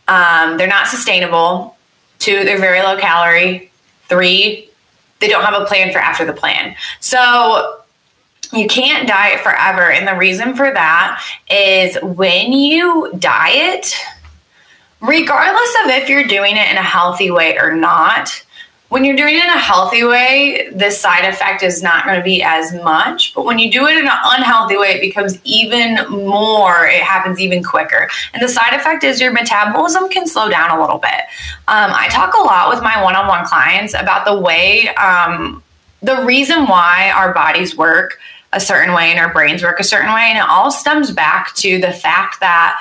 Um, 0.09 0.57
they're 0.57 0.67
not 0.67 0.87
sustainable. 0.87 1.77
Two, 2.19 2.45
they're 2.45 2.59
very 2.59 2.81
low 2.83 2.99
calorie. 2.99 3.71
Three, 4.09 4.69
they 5.21 5.29
don't 5.29 5.45
have 5.45 5.61
a 5.61 5.65
plan 5.67 5.93
for 5.93 5.99
after 5.99 6.25
the 6.25 6.33
plan. 6.33 6.75
So 6.99 7.81
you 8.53 8.67
can't 8.67 9.07
diet 9.07 9.41
forever. 9.41 9.91
And 9.91 10.07
the 10.07 10.17
reason 10.17 10.57
for 10.57 10.73
that 10.73 11.23
is 11.49 11.97
when 12.03 12.53
you 12.53 13.13
diet, 13.19 13.95
regardless 15.01 15.75
of 15.85 15.91
if 15.91 16.09
you're 16.09 16.25
doing 16.25 16.57
it 16.57 16.71
in 16.71 16.77
a 16.77 16.83
healthy 16.83 17.31
way 17.31 17.57
or 17.59 17.75
not, 17.75 18.45
when 18.91 19.05
you're 19.05 19.17
doing 19.17 19.37
it 19.37 19.45
in 19.45 19.51
a 19.51 19.59
healthy 19.59 20.03
way, 20.03 20.69
the 20.75 20.91
side 20.91 21.25
effect 21.25 21.63
is 21.63 21.81
not 21.81 22.05
going 22.05 22.19
to 22.19 22.25
be 22.25 22.43
as 22.43 22.75
much. 22.75 23.33
But 23.37 23.45
when 23.45 23.61
you 23.61 23.71
do 23.71 23.87
it 23.87 23.97
in 23.97 24.05
an 24.05 24.19
unhealthy 24.25 24.77
way, 24.77 24.89
it 24.89 25.01
becomes 25.01 25.39
even 25.45 25.97
more, 26.11 26.87
it 26.87 27.01
happens 27.01 27.41
even 27.41 27.63
quicker. 27.63 28.09
And 28.35 28.43
the 28.43 28.49
side 28.49 28.75
effect 28.75 29.05
is 29.05 29.21
your 29.21 29.33
metabolism 29.33 30.09
can 30.09 30.27
slow 30.27 30.51
down 30.51 30.77
a 30.77 30.81
little 30.81 30.99
bit. 30.99 31.21
Um, 31.69 31.93
I 31.95 32.09
talk 32.11 32.35
a 32.35 32.43
lot 32.43 32.69
with 32.69 32.83
my 32.83 33.01
one 33.01 33.15
on 33.15 33.29
one 33.29 33.47
clients 33.47 33.95
about 33.95 34.25
the 34.25 34.39
way, 34.39 34.89
um, 34.97 35.63
the 36.03 36.25
reason 36.25 36.67
why 36.67 37.13
our 37.15 37.33
bodies 37.33 37.77
work 37.77 38.19
a 38.53 38.59
certain 38.59 38.93
way 38.93 39.13
and 39.13 39.21
our 39.21 39.33
brains 39.33 39.63
work 39.63 39.79
a 39.79 39.85
certain 39.85 40.13
way. 40.13 40.23
And 40.23 40.39
it 40.39 40.45
all 40.49 40.73
stems 40.73 41.13
back 41.13 41.55
to 41.57 41.81
the 41.81 41.93
fact 41.93 42.41
that 42.41 42.81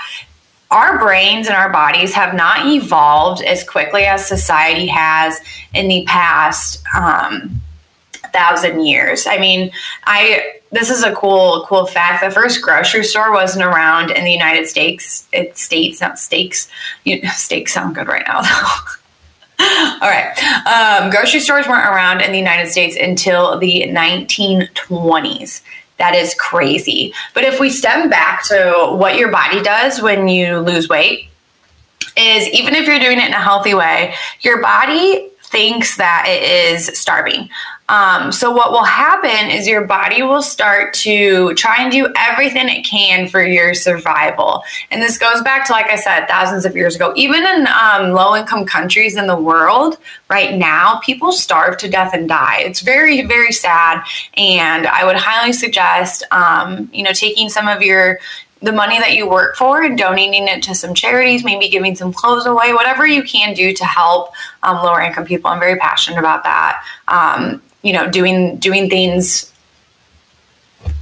our 0.72 1.00
brains 1.00 1.48
and 1.48 1.56
our 1.56 1.72
bodies 1.72 2.14
have 2.14 2.34
not 2.34 2.66
evolved 2.66 3.42
as 3.42 3.64
quickly 3.64 4.04
as 4.04 4.28
society 4.28 4.88
has 4.88 5.40
in 5.74 5.88
the 5.88 6.04
past 6.06 6.84
um, 6.96 7.62
thousand 8.32 8.86
years. 8.86 9.26
I 9.26 9.38
mean, 9.38 9.72
I 10.06 10.60
this 10.72 10.90
is 10.90 11.04
a 11.04 11.14
cool 11.16 11.66
cool 11.68 11.88
fact. 11.88 12.24
The 12.24 12.32
first 12.32 12.62
grocery 12.62 13.04
store 13.04 13.32
wasn't 13.32 13.66
around 13.66 14.12
in 14.12 14.24
the 14.24 14.32
United 14.32 14.68
States. 14.68 15.28
It's 15.34 15.62
states, 15.62 16.02
not 16.02 16.20
steaks. 16.20 16.70
You, 17.04 17.28
steaks 17.30 17.74
sound 17.74 17.96
good 17.96 18.08
right 18.08 18.26
now, 18.28 18.42
though. 18.42 18.96
All 20.02 20.10
right. 20.10 20.32
Um, 20.66 21.10
grocery 21.10 21.42
stores 21.42 21.68
weren't 21.68 21.86
around 21.86 22.22
in 22.22 22.32
the 22.32 22.38
United 22.38 22.70
States 22.72 22.96
until 22.96 23.58
the 23.60 23.84
1920s. 23.90 25.62
That 26.00 26.16
is 26.16 26.34
crazy. 26.36 27.14
But 27.34 27.44
if 27.44 27.60
we 27.60 27.70
stem 27.70 28.10
back 28.10 28.44
to 28.46 28.90
what 28.92 29.18
your 29.18 29.30
body 29.30 29.62
does 29.62 30.02
when 30.02 30.28
you 30.28 30.60
lose 30.60 30.90
weight, 30.90 31.30
is 32.18 32.48
even 32.50 32.74
if 32.76 32.88
you're 32.88 33.00
doing 33.00 33.20
it 33.20 33.28
in 33.28 33.34
a 33.34 33.42
healthy 33.42 33.74
way, 33.74 34.16
your 34.42 34.62
body 34.62 35.30
thinks 35.44 35.98
that 35.98 36.26
it 36.28 36.44
is 36.44 36.88
starving. 37.00 37.50
Um, 37.90 38.32
so 38.32 38.52
what 38.52 38.72
will 38.72 38.84
happen 38.84 39.50
is 39.50 39.68
your 39.68 39.84
body 39.84 40.22
will 40.22 40.44
start 40.44 40.94
to 40.96 41.54
try 41.56 41.82
and 41.82 41.92
do 41.92 42.14
everything 42.16 42.70
it 42.70 42.84
can 42.86 43.28
for 43.28 43.44
your 43.44 43.74
survival. 43.74 44.64
And 44.92 45.02
this 45.02 45.18
goes 45.18 45.42
back 45.42 45.66
to, 45.68 45.74
like 45.74 45.88
I 45.88 45.96
said, 45.96 46.28
thousands 46.28 46.66
of 46.66 46.76
years 46.76 46.96
ago. 46.96 47.12
Even 47.16 47.46
in 47.46 47.68
um, 47.68 48.12
low 48.12 48.36
income 48.36 48.66
countries 48.66 49.16
in 49.16 49.26
the 49.26 49.36
world 49.36 49.98
right 50.30 50.56
now, 50.56 51.00
people 51.00 51.32
starve 51.32 51.78
to 51.80 51.90
death 51.90 52.14
and 52.14 52.30
die. 52.30 52.60
It's 52.60 52.82
very, 52.82 53.24
very 53.24 53.52
sad. 53.52 54.04
And 54.38 54.86
I 54.86 55.04
would 55.04 55.18
highly 55.18 55.52
suggest, 55.52 56.24
um, 56.32 56.90
you 56.94 57.04
know, 57.04 57.12
taking 57.12 57.50
some 57.50 57.68
of 57.68 57.82
your 57.82 58.20
the 58.62 58.72
money 58.74 59.00
that 59.00 59.16
you 59.16 59.26
work 59.26 59.56
for 59.56 59.84
and 59.84 59.98
donating 59.98 60.48
it 60.50 60.62
to 60.62 60.76
some 60.76 60.94
charities, 60.94 61.46
maybe 61.46 61.70
giving 61.70 61.96
some 61.96 62.12
clothes 62.12 62.46
away, 62.46 62.74
whatever 62.74 63.08
you 63.08 63.24
can 63.24 63.54
do 63.54 63.72
to 63.72 63.86
help 63.86 64.34
um, 64.64 64.84
lower 64.84 65.00
income 65.00 65.24
people. 65.24 65.50
I'm 65.50 65.62
very 65.62 65.78
passionate 65.80 66.20
about 66.20 66.44
that. 66.44 66.84
Um, 67.08 67.62
you 67.82 67.94
know, 67.94 68.10
doing 68.10 68.58
doing 68.58 68.90
things 68.90 69.52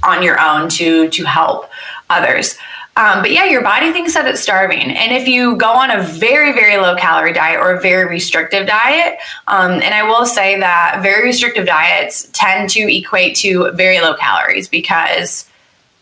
on 0.02 0.22
your 0.22 0.40
own 0.40 0.68
to 0.70 1.08
to 1.10 1.24
help 1.24 1.70
others. 2.10 2.56
Um, 2.98 3.22
but 3.22 3.30
yeah, 3.30 3.44
your 3.44 3.62
body 3.62 3.92
thinks 3.92 4.14
that 4.14 4.26
it's 4.26 4.40
starving. 4.40 4.90
And 4.90 5.12
if 5.12 5.28
you 5.28 5.54
go 5.54 5.70
on 5.70 5.92
a 5.92 6.02
very, 6.02 6.52
very 6.52 6.78
low 6.78 6.96
calorie 6.96 7.32
diet 7.32 7.60
or 7.60 7.74
a 7.74 7.80
very 7.80 8.04
restrictive 8.06 8.66
diet, 8.66 9.18
um, 9.46 9.70
and 9.70 9.94
I 9.94 10.02
will 10.02 10.26
say 10.26 10.58
that 10.58 10.98
very 11.00 11.22
restrictive 11.24 11.64
diets 11.64 12.28
tend 12.32 12.70
to 12.70 12.92
equate 12.92 13.36
to 13.36 13.70
very 13.70 14.00
low 14.00 14.14
calories 14.14 14.66
because 14.66 15.48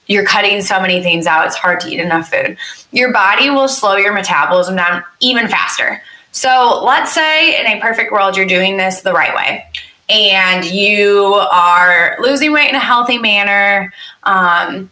you're 0.06 0.24
cutting 0.24 0.62
so 0.62 0.80
many 0.80 1.02
things 1.02 1.26
out, 1.26 1.44
it's 1.46 1.56
hard 1.56 1.80
to 1.80 1.88
eat 1.90 2.00
enough 2.00 2.30
food. 2.30 2.56
Your 2.92 3.12
body 3.12 3.50
will 3.50 3.68
slow 3.68 3.96
your 3.96 4.14
metabolism 4.14 4.76
down 4.76 5.04
even 5.20 5.48
faster. 5.48 6.02
So 6.32 6.82
let's 6.82 7.12
say 7.12 7.60
in 7.60 7.66
a 7.66 7.78
perfect 7.78 8.10
world, 8.10 8.38
you're 8.38 8.46
doing 8.46 8.78
this 8.78 9.02
the 9.02 9.12
right 9.12 9.34
way 9.34 9.66
and 10.08 10.64
you 10.64 11.34
are 11.34 12.16
losing 12.20 12.52
weight 12.52 12.68
in 12.68 12.74
a 12.74 12.80
healthy 12.80 13.18
manner. 13.18 13.92
Um, 14.22 14.90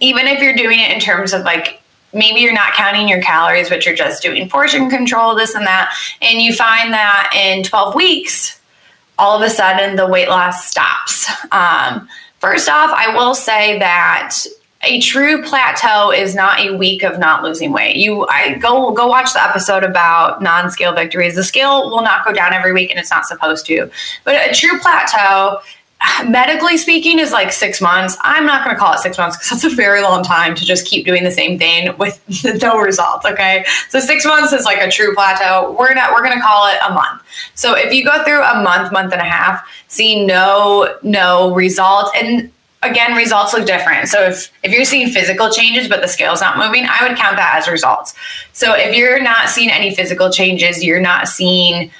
even 0.00 0.26
if 0.26 0.40
you're 0.40 0.56
doing 0.56 0.78
it 0.80 0.90
in 0.90 1.00
terms 1.00 1.32
of 1.32 1.42
like 1.42 1.82
maybe 2.12 2.40
you're 2.40 2.54
not 2.54 2.72
counting 2.72 3.08
your 3.08 3.20
calories, 3.22 3.68
but 3.68 3.84
you're 3.84 3.96
just 3.96 4.22
doing 4.22 4.48
portion 4.48 4.88
control, 4.88 5.34
this 5.34 5.54
and 5.54 5.66
that, 5.66 5.94
and 6.22 6.40
you 6.40 6.54
find 6.54 6.92
that 6.92 7.32
in 7.34 7.62
12 7.62 7.94
weeks, 7.94 8.60
all 9.18 9.36
of 9.36 9.42
a 9.42 9.50
sudden 9.50 9.96
the 9.96 10.06
weight 10.06 10.28
loss 10.28 10.66
stops. 10.66 11.28
Um, 11.52 12.08
First 12.38 12.68
off, 12.68 12.90
I 12.94 13.14
will 13.14 13.34
say 13.34 13.78
that 13.78 14.36
a 14.86 15.00
true 15.00 15.42
plateau 15.42 16.10
is 16.10 16.34
not 16.34 16.60
a 16.60 16.76
week 16.76 17.02
of 17.02 17.18
not 17.18 17.42
losing 17.42 17.72
weight. 17.72 17.96
You 17.96 18.26
I 18.28 18.54
go 18.54 18.92
go 18.92 19.06
watch 19.06 19.32
the 19.32 19.42
episode 19.42 19.84
about 19.84 20.42
non-scale 20.42 20.94
victories. 20.94 21.34
The 21.34 21.44
scale 21.44 21.90
will 21.90 22.02
not 22.02 22.24
go 22.24 22.32
down 22.32 22.52
every 22.52 22.72
week 22.72 22.90
and 22.90 22.98
it's 22.98 23.10
not 23.10 23.26
supposed 23.26 23.66
to. 23.66 23.90
But 24.24 24.50
a 24.50 24.54
true 24.54 24.78
plateau 24.78 25.60
medically 26.26 26.76
speaking 26.76 27.18
is 27.18 27.32
like 27.32 27.50
six 27.50 27.80
months 27.80 28.18
i'm 28.20 28.44
not 28.44 28.62
going 28.62 28.74
to 28.74 28.78
call 28.78 28.92
it 28.92 28.98
six 28.98 29.16
months 29.16 29.36
because 29.36 29.62
that's 29.62 29.72
a 29.72 29.74
very 29.74 30.02
long 30.02 30.22
time 30.22 30.54
to 30.54 30.64
just 30.64 30.86
keep 30.86 31.06
doing 31.06 31.24
the 31.24 31.30
same 31.30 31.58
thing 31.58 31.96
with 31.96 32.22
no 32.62 32.78
results 32.78 33.24
okay 33.24 33.64
so 33.88 33.98
six 33.98 34.24
months 34.24 34.52
is 34.52 34.66
like 34.66 34.78
a 34.78 34.90
true 34.90 35.14
plateau 35.14 35.74
we're 35.78 35.94
not 35.94 36.12
we're 36.12 36.22
going 36.22 36.34
to 36.34 36.40
call 36.40 36.66
it 36.68 36.78
a 36.86 36.92
month 36.92 37.22
so 37.54 37.74
if 37.74 37.92
you 37.94 38.04
go 38.04 38.22
through 38.24 38.42
a 38.42 38.62
month 38.62 38.92
month 38.92 39.10
and 39.12 39.22
a 39.22 39.24
half 39.24 39.66
see 39.88 40.24
no 40.26 40.94
no 41.02 41.54
results 41.54 42.10
and 42.14 42.52
again 42.90 43.16
results 43.16 43.52
look 43.52 43.66
different 43.66 44.08
so 44.08 44.22
if 44.22 44.52
if 44.62 44.72
you're 44.72 44.84
seeing 44.84 45.08
physical 45.08 45.50
changes 45.50 45.88
but 45.88 46.00
the 46.00 46.08
scale's 46.08 46.40
not 46.40 46.56
moving 46.58 46.84
i 46.88 47.06
would 47.06 47.16
count 47.16 47.36
that 47.36 47.54
as 47.56 47.68
results 47.68 48.14
so 48.52 48.74
if 48.74 48.94
you're 48.94 49.20
not 49.20 49.48
seeing 49.48 49.70
any 49.70 49.94
physical 49.94 50.30
changes 50.30 50.82
you're 50.84 51.00
not 51.00 51.28
seeing 51.28 51.90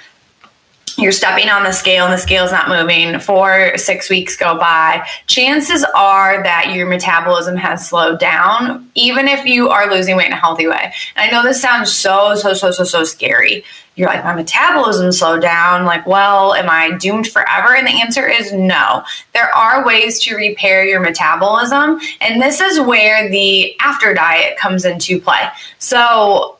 you're 0.98 1.12
stepping 1.12 1.48
on 1.48 1.62
the 1.62 1.72
scale 1.72 2.04
and 2.04 2.12
the 2.12 2.18
scale's 2.18 2.50
not 2.50 2.68
moving, 2.68 3.18
four, 3.20 3.76
six 3.76 4.08
weeks 4.08 4.36
go 4.36 4.58
by, 4.58 5.06
chances 5.26 5.84
are 5.94 6.42
that 6.42 6.72
your 6.74 6.86
metabolism 6.86 7.56
has 7.56 7.86
slowed 7.86 8.18
down, 8.18 8.90
even 8.94 9.28
if 9.28 9.44
you 9.44 9.68
are 9.68 9.90
losing 9.90 10.16
weight 10.16 10.28
in 10.28 10.32
a 10.32 10.36
healthy 10.36 10.66
way. 10.66 10.92
And 11.14 11.28
I 11.28 11.30
know 11.30 11.42
this 11.42 11.60
sounds 11.60 11.92
so, 11.92 12.34
so, 12.34 12.54
so, 12.54 12.70
so, 12.70 12.84
so 12.84 13.04
scary. 13.04 13.62
You're 13.96 14.08
like, 14.08 14.24
my 14.24 14.34
metabolism 14.34 15.10
slowed 15.10 15.40
down. 15.40 15.86
Like, 15.86 16.06
well, 16.06 16.52
am 16.54 16.68
I 16.68 16.92
doomed 16.98 17.28
forever? 17.28 17.74
And 17.74 17.86
the 17.86 18.00
answer 18.00 18.28
is 18.28 18.52
no. 18.52 19.02
There 19.32 19.54
are 19.54 19.84
ways 19.84 20.20
to 20.20 20.36
repair 20.36 20.84
your 20.84 21.00
metabolism. 21.00 21.98
And 22.20 22.40
this 22.40 22.60
is 22.60 22.78
where 22.78 23.28
the 23.30 23.74
after 23.80 24.12
diet 24.12 24.58
comes 24.58 24.84
into 24.84 25.20
play. 25.20 25.48
So, 25.78 26.52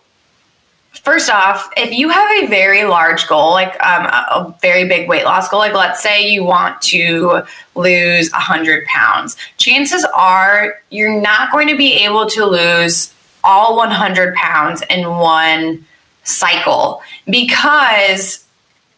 First 1.07 1.31
off, 1.31 1.71
if 1.77 1.93
you 1.93 2.09
have 2.09 2.43
a 2.43 2.49
very 2.49 2.83
large 2.83 3.29
goal, 3.29 3.53
like 3.53 3.81
um, 3.81 4.07
a, 4.07 4.53
very 4.61 4.89
big 4.89 5.09
weight 5.09 5.25
loss 5.25 5.49
goal, 5.49 5.61
like 5.61 5.73
let's 5.73 6.03
say 6.03 6.29
you 6.29 6.43
want 6.43 6.83
to 6.83 7.43
lose 7.77 8.33
100 8.33 8.85
pounds, 8.87 9.37
chances 9.57 10.05
are 10.17 10.81
you're 10.91 11.21
not 11.21 11.53
going 11.53 11.69
to 11.69 11.77
be 11.77 11.93
able 12.05 12.27
to 12.31 12.45
lose 12.45 13.15
all 13.45 13.77
100 13.77 14.35
pounds 14.35 14.83
in 14.91 15.09
one 15.09 15.87
cycle 16.27 17.03
because 17.29 18.45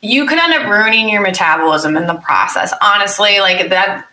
you 0.00 0.26
could 0.26 0.38
end 0.38 0.54
up 0.54 0.68
ruining 0.68 1.08
your 1.08 1.20
metabolism 1.20 1.96
in 1.96 2.06
the 2.06 2.14
process. 2.14 2.72
Honestly, 2.82 3.40
like 3.40 3.68
that, 3.70 4.08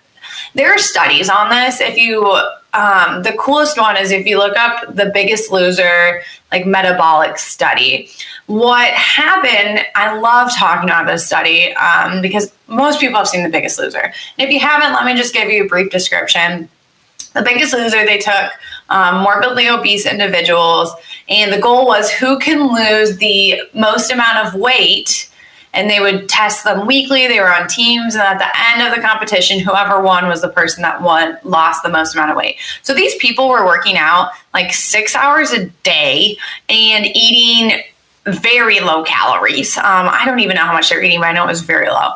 there 0.56 0.72
are 0.72 0.78
studies 0.78 1.30
on 1.30 1.50
this. 1.50 1.80
If 1.80 1.98
you 1.98 2.40
um, 2.76 3.24
the 3.24 3.32
coolest 3.40 3.78
one 3.78 3.96
is 3.96 4.12
if 4.12 4.26
you 4.26 4.38
look 4.38 4.58
up 4.58 4.94
the 4.94 5.06
biggest 5.14 5.50
loser 5.52 6.22
like 6.52 6.66
metabolic 6.66 7.38
study 7.38 8.10
what 8.48 8.92
happened 8.94 9.80
i 9.96 10.18
love 10.20 10.52
talking 10.54 10.90
about 10.90 11.08
this 11.08 11.26
study 11.26 11.74
um, 11.76 12.22
because 12.22 12.52
most 12.68 13.00
people 13.00 13.16
have 13.16 13.30
seen 13.30 13.44
the 13.44 13.50
biggest 13.50 13.80
loser 13.80 14.02
and 14.02 14.14
if 14.38 14.50
you 14.50 14.60
haven't 14.60 14.92
let 14.92 15.06
me 15.06 15.16
just 15.16 15.34
give 15.34 15.50
you 15.50 15.64
a 15.64 15.68
brief 15.68 15.90
description 15.90 16.68
the 17.36 17.44
biggest 17.44 17.74
loser 17.74 18.04
they 18.06 18.18
took 18.18 18.52
um, 18.90 19.22
morbidly 19.22 19.70
obese 19.70 20.06
individuals 20.06 20.92
and 21.30 21.54
the 21.54 21.60
goal 21.60 21.86
was 21.86 22.10
who 22.12 22.40
can 22.40 22.74
lose 22.74 23.18
the 23.18 23.62
most 23.74 24.12
amount 24.12 24.48
of 24.48 24.60
weight 24.60 25.30
and 25.76 25.90
they 25.90 26.00
would 26.00 26.28
test 26.30 26.64
them 26.64 26.88
weekly. 26.88 27.28
They 27.28 27.40
were 27.40 27.54
on 27.54 27.68
teams, 27.68 28.16
and 28.16 28.24
at 28.24 28.40
the 28.40 28.48
end 28.72 28.88
of 28.88 28.96
the 28.96 29.06
competition, 29.06 29.60
whoever 29.60 30.02
won 30.02 30.28
was 30.28 30.42
the 30.42 30.48
person 30.48 30.82
that 30.84 31.02
won 31.02 31.38
lost 31.44 31.84
the 31.84 31.90
most 31.90 32.16
amount 32.16 32.32
of 32.32 32.38
weight. 32.38 32.56
So 32.82 32.94
these 32.94 33.14
people 33.16 33.50
were 33.50 33.66
working 33.66 33.98
out 33.98 34.32
like 34.54 34.74
six 34.74 35.16
hours 35.16 35.52
a 35.52 35.66
day 35.84 36.38
and 36.70 37.06
eating 37.14 37.84
very 38.26 38.80
low 38.80 39.04
calories. 39.04 39.78
Um, 39.78 40.08
I 40.10 40.24
don't 40.26 40.40
even 40.40 40.56
know 40.56 40.64
how 40.64 40.74
much 40.74 40.90
they're 40.90 41.04
eating, 41.04 41.20
but 41.20 41.28
I 41.28 41.34
know 41.34 41.44
it 41.44 41.48
was 41.48 41.62
very 41.62 41.90
low. 41.90 42.14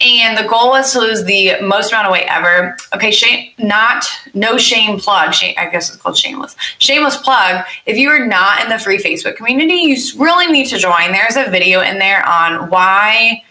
And 0.00 0.36
the 0.36 0.46
goal 0.48 0.70
was 0.70 0.92
to 0.92 1.00
lose 1.00 1.24
the 1.24 1.58
most 1.62 1.90
amount 1.90 2.06
of 2.06 2.12
weight 2.12 2.26
ever. 2.28 2.76
Okay, 2.94 3.10
shame, 3.10 3.50
not 3.58 4.04
no 4.34 4.58
shame 4.58 4.98
plug. 4.98 5.32
Shame, 5.32 5.54
I 5.56 5.70
guess 5.70 5.88
it's 5.88 6.02
called 6.02 6.18
shameless. 6.18 6.54
Shameless 6.78 7.16
plug. 7.16 7.64
If 7.86 7.96
you 7.96 8.10
are 8.10 8.24
not 8.24 8.62
in 8.62 8.68
the 8.68 8.78
free 8.78 8.98
Facebook 8.98 9.36
community, 9.36 9.74
you 9.74 9.96
really 10.18 10.48
need 10.48 10.66
to 10.66 10.78
join. 10.78 11.12
There's 11.12 11.36
a 11.36 11.50
video 11.50 11.80
in 11.80 11.98
there 11.98 12.26
on 12.28 12.68
why 12.68 13.42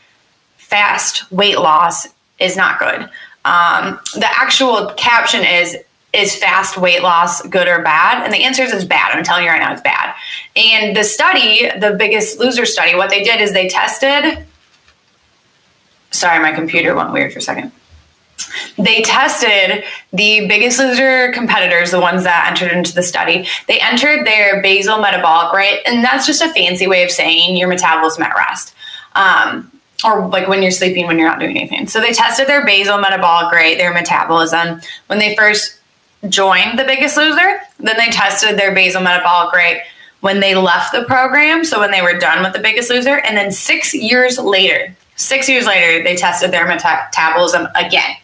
fast 0.58 1.32
weight 1.32 1.58
loss 1.58 2.08
is 2.40 2.56
not 2.56 2.78
good. 2.78 3.10
Um, 3.46 4.00
the 4.16 4.28
actual 4.28 4.88
caption 4.98 5.44
is 5.44 5.78
is 6.14 6.36
fast 6.36 6.78
weight 6.78 7.04
loss 7.04 7.46
good 7.48 7.68
or 7.68 7.82
bad? 7.82 8.24
And 8.24 8.34
the 8.34 8.44
answer 8.46 8.64
is 8.64 8.72
it's 8.72 8.86
bad. 8.86 9.12
I'm 9.12 9.24
telling 9.24 9.44
you 9.44 9.50
right 9.50 9.60
now, 9.60 9.74
it's 9.74 9.82
bad. 9.82 10.16
And 10.56 10.96
the 10.96 11.04
study, 11.04 11.70
the 11.78 11.94
biggest 11.98 12.40
loser 12.40 12.66
study, 12.66 12.96
what 12.96 13.10
they 13.10 13.22
did 13.22 13.42
is 13.42 13.52
they 13.52 13.68
tested 13.68 14.46
Sorry, 16.16 16.40
my 16.40 16.54
computer 16.54 16.96
went 16.96 17.12
weird 17.12 17.34
for 17.34 17.40
a 17.40 17.42
second. 17.42 17.72
They 18.78 19.02
tested 19.02 19.84
the 20.12 20.48
biggest 20.48 20.80
loser 20.80 21.32
competitors, 21.32 21.92
the 21.92 22.00
ones 22.00 22.24
that 22.24 22.48
entered 22.50 22.76
into 22.76 22.94
the 22.94 23.04
study. 23.04 23.48
They 23.68 23.80
entered 23.80 24.26
their 24.26 24.62
basal 24.62 25.00
metabolic 25.00 25.54
rate, 25.54 25.82
and 25.86 26.04
that's 26.04 26.26
just 26.26 26.42
a 26.42 26.54
fancy 26.54 26.88
way 26.88 27.04
of 27.04 27.12
saying 27.12 27.58
your 27.58 27.68
metabolism 27.68 28.24
at 28.24 28.36
rest. 28.36 28.74
Um, 29.14 29.72
or 30.04 30.28
like 30.28 30.48
when 30.48 30.62
you're 30.62 30.72
sleeping 30.72 31.08
when 31.08 31.18
you're 31.18 31.28
not 31.28 31.40
doing 31.40 31.58
anything. 31.58 31.88
So 31.88 32.02
they 32.02 32.12
tested 32.12 32.48
their 32.48 32.66
basal 32.66 32.98
metabolic 32.98 33.52
rate, 33.54 33.78
their 33.78 33.94
metabolism 33.94 34.82
when 35.08 35.20
they 35.20 35.36
first 35.36 35.80
joined 36.28 36.78
the 36.78 36.84
biggest 36.84 37.16
loser. 37.18 37.62
Then 37.80 37.98
they 37.98 38.12
tested 38.12 38.60
their 38.60 38.74
basal 38.74 39.02
metabolic 39.02 39.54
rate 39.54 39.84
when 40.20 40.40
they 40.40 40.56
left 40.56 40.92
the 40.92 41.04
program, 41.04 41.64
so 41.64 41.80
when 41.80 41.92
they 41.92 42.02
were 42.02 42.18
done 42.18 42.44
with 42.44 42.54
the 42.54 42.60
biggest 42.60 42.90
loser, 42.90 43.20
and 43.20 43.38
then 43.38 43.52
6 43.52 43.94
years 43.94 44.40
later, 44.40 44.96
Six 45.16 45.48
years 45.48 45.66
later, 45.66 46.04
they 46.04 46.16
tested 46.16 46.52
their 46.52 46.66
metabolism 46.66 47.68
again. 47.76 48.16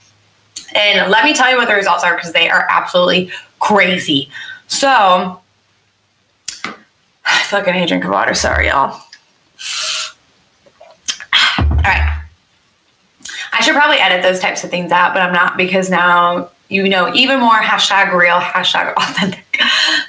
And 0.76 1.10
let 1.12 1.24
me 1.24 1.34
tell 1.34 1.50
you 1.50 1.58
what 1.58 1.68
the 1.68 1.76
results 1.76 2.04
are 2.04 2.16
because 2.16 2.34
they 2.34 2.50
are 2.50 2.68
absolutely 2.70 3.32
crazy. 3.60 4.30
So, 4.68 5.42
I 7.26 7.44
feel 7.44 7.60
like 7.60 7.68
I 7.68 7.72
need 7.72 7.84
a 7.84 7.88
drink 7.88 8.04
of 8.06 8.12
water. 8.12 8.34
Sorry, 8.34 8.68
y'all. 8.68 9.02
All 11.58 11.68
right. 11.68 12.24
I 13.54 13.62
should 13.62 13.76
probably 13.76 13.98
edit 13.98 14.22
those 14.24 14.40
types 14.40 14.64
of 14.64 14.70
things 14.70 14.92
out, 14.92 15.14
but 15.14 15.22
I'm 15.22 15.34
not 15.34 15.58
because 15.58 15.90
now 15.90 16.50
you 16.70 16.88
know 16.88 17.14
even 17.14 17.40
more 17.40 17.60
hashtag 17.60 18.14
real, 18.14 18.40
hashtag 18.40 18.94
authentic. 18.96 19.60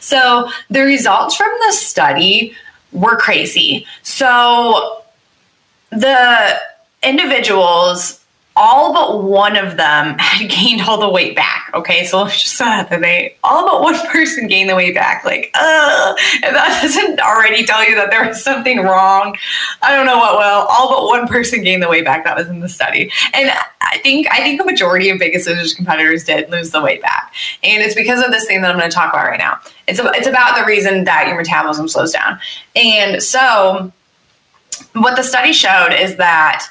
So 0.01 0.51
the 0.71 0.83
results 0.83 1.35
from 1.37 1.51
the 1.67 1.73
study 1.73 2.55
were 2.93 3.17
crazy. 3.17 3.87
So 4.03 5.03
the 5.91 6.61
individuals, 7.03 8.23
all 8.55 8.93
but 8.93 9.23
one 9.23 9.57
of 9.57 9.77
them 9.77 10.17
had 10.19 10.51
gained 10.51 10.83
all 10.83 11.01
the 11.01 11.09
weight 11.09 11.35
back. 11.35 11.71
Okay, 11.75 12.05
so 12.05 12.23
let's 12.23 12.41
just 12.43 12.59
that 12.59 12.91
they 12.91 13.37
all 13.43 13.67
but 13.67 13.81
one 13.81 14.07
person 14.13 14.47
gained 14.47 14.69
the 14.69 14.77
weight 14.77 14.95
back. 14.95 15.25
Like, 15.25 15.51
uh, 15.55 16.15
if 16.17 16.53
that 16.53 16.81
doesn't 16.83 17.21
already 17.21 17.65
tell 17.65 17.87
you 17.89 17.95
that 17.97 18.11
there 18.11 18.27
was 18.27 18.43
something 18.43 18.79
wrong, 18.79 19.37
I 19.81 19.95
don't 19.95 20.07
know 20.07 20.19
what 20.19 20.35
will. 20.35 20.67
All 20.69 20.89
but 20.89 21.07
one 21.07 21.27
person 21.29 21.63
gained 21.63 21.83
the 21.83 21.89
weight 21.89 22.05
back 22.05 22.25
that 22.25 22.37
was 22.37 22.49
in 22.49 22.61
the 22.61 22.69
study, 22.69 23.11
and 23.33 23.51
I 23.81 23.99
think 23.99 24.27
I 24.31 24.39
think 24.39 24.59
the 24.59 24.67
majority 24.67 25.11
of 25.11 25.19
Biggest 25.19 25.47
Losers 25.47 25.75
competitors 25.75 26.25
did 26.25 26.51
lose 26.51 26.71
the 26.71 26.83
weight 26.83 27.03
back, 27.03 27.33
and 27.63 27.83
it's 27.83 27.95
because 27.95 28.23
of 28.25 28.31
this 28.31 28.47
thing 28.47 28.61
that 28.63 28.71
I'm 28.71 28.79
going 28.79 28.91
to 28.91 28.95
talk 28.95 29.13
about 29.13 29.27
right 29.27 29.39
now. 29.39 29.61
It's 29.89 30.01
it's 30.03 30.27
about 30.27 30.59
the 30.59 30.67
reason 30.67 31.05
that 31.05 31.27
your 31.27 31.37
metabolism 31.37 31.89
slows 31.89 32.13
down, 32.13 32.39
and 32.77 33.23
so 33.23 33.93
what 34.95 35.17
the 35.17 35.23
study 35.23 35.53
showed 35.53 35.93
is 35.93 36.17
that 36.17 36.67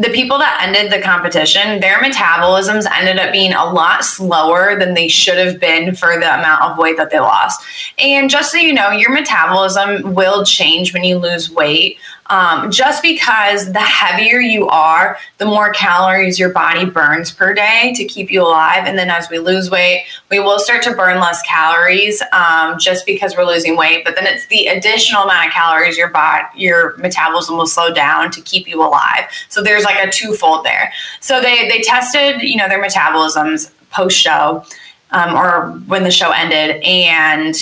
the 0.00 0.08
people 0.10 0.38
that 0.38 0.62
ended 0.66 0.90
the 0.90 1.02
competition, 1.04 1.80
their 1.80 1.98
metabolisms 1.98 2.86
ended 2.90 3.18
up 3.18 3.32
being 3.32 3.52
a 3.52 3.64
lot 3.66 4.02
slower 4.02 4.78
than 4.78 4.94
they 4.94 5.08
should 5.08 5.36
have 5.36 5.60
been 5.60 5.94
for 5.94 6.18
the 6.18 6.38
amount 6.38 6.62
of 6.62 6.78
weight 6.78 6.96
that 6.96 7.10
they 7.10 7.20
lost. 7.20 7.62
And 7.98 8.30
just 8.30 8.50
so 8.50 8.56
you 8.56 8.72
know, 8.72 8.90
your 8.90 9.12
metabolism 9.12 10.14
will 10.14 10.42
change 10.44 10.94
when 10.94 11.04
you 11.04 11.18
lose 11.18 11.50
weight. 11.50 11.98
Um, 12.30 12.70
just 12.70 13.02
because 13.02 13.72
the 13.72 13.80
heavier 13.80 14.38
you 14.38 14.68
are, 14.68 15.18
the 15.38 15.46
more 15.46 15.72
calories 15.72 16.38
your 16.38 16.50
body 16.50 16.84
burns 16.84 17.32
per 17.32 17.52
day 17.52 17.92
to 17.96 18.04
keep 18.04 18.30
you 18.30 18.42
alive. 18.42 18.84
And 18.86 18.96
then 18.96 19.10
as 19.10 19.28
we 19.28 19.40
lose 19.40 19.68
weight, 19.68 20.06
we 20.30 20.38
will 20.38 20.60
start 20.60 20.82
to 20.84 20.94
burn 20.94 21.20
less 21.20 21.42
calories 21.42 22.22
um, 22.32 22.78
just 22.78 23.04
because 23.04 23.36
we're 23.36 23.44
losing 23.44 23.76
weight. 23.76 24.04
But 24.04 24.14
then 24.14 24.26
it's 24.26 24.46
the 24.46 24.68
additional 24.68 25.24
amount 25.24 25.48
of 25.48 25.52
calories 25.52 25.98
your 25.98 26.08
body, 26.08 26.46
your 26.54 26.96
metabolism 26.98 27.56
will 27.56 27.66
slow 27.66 27.92
down 27.92 28.30
to 28.30 28.40
keep 28.42 28.68
you 28.68 28.80
alive. 28.80 29.24
So 29.48 29.60
there's 29.60 29.82
like 29.82 29.98
a 29.98 30.10
twofold 30.10 30.64
there. 30.64 30.92
So 31.20 31.40
they 31.40 31.68
they 31.68 31.80
tested, 31.80 32.42
you 32.42 32.56
know, 32.56 32.68
their 32.68 32.82
metabolisms 32.82 33.72
post 33.90 34.16
show. 34.16 34.64
Um, 35.12 35.34
or 35.34 35.72
when 35.88 36.04
the 36.04 36.12
show 36.12 36.30
ended, 36.30 36.80
and 36.84 37.56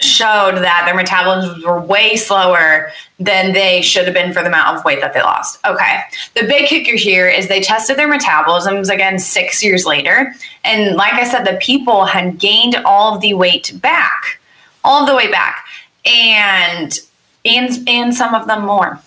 showed 0.00 0.56
that 0.56 0.82
their 0.84 0.94
metabolisms 0.94 1.64
were 1.64 1.80
way 1.80 2.16
slower 2.16 2.90
than 3.18 3.52
they 3.52 3.80
should 3.80 4.04
have 4.04 4.14
been 4.14 4.32
for 4.32 4.42
the 4.42 4.48
amount 4.48 4.76
of 4.76 4.84
weight 4.84 5.00
that 5.00 5.14
they 5.14 5.22
lost. 5.22 5.58
Okay. 5.64 6.00
The 6.34 6.42
big 6.42 6.68
kicker 6.68 6.96
here 6.96 7.28
is 7.28 7.48
they 7.48 7.60
tested 7.60 7.96
their 7.96 8.10
metabolisms 8.10 8.92
again 8.92 9.18
six 9.18 9.62
years 9.62 9.86
later. 9.86 10.34
And 10.64 10.96
like 10.96 11.14
I 11.14 11.24
said, 11.24 11.44
the 11.44 11.58
people 11.60 12.06
had 12.06 12.38
gained 12.38 12.76
all 12.84 13.14
of 13.14 13.20
the 13.20 13.34
weight 13.34 13.72
back, 13.80 14.40
all 14.82 15.02
of 15.02 15.08
the 15.08 15.14
weight 15.14 15.30
back, 15.30 15.64
and 16.04 16.98
and, 17.44 17.88
and 17.88 18.14
some 18.14 18.34
of 18.34 18.46
them 18.46 18.64
more. 18.64 19.00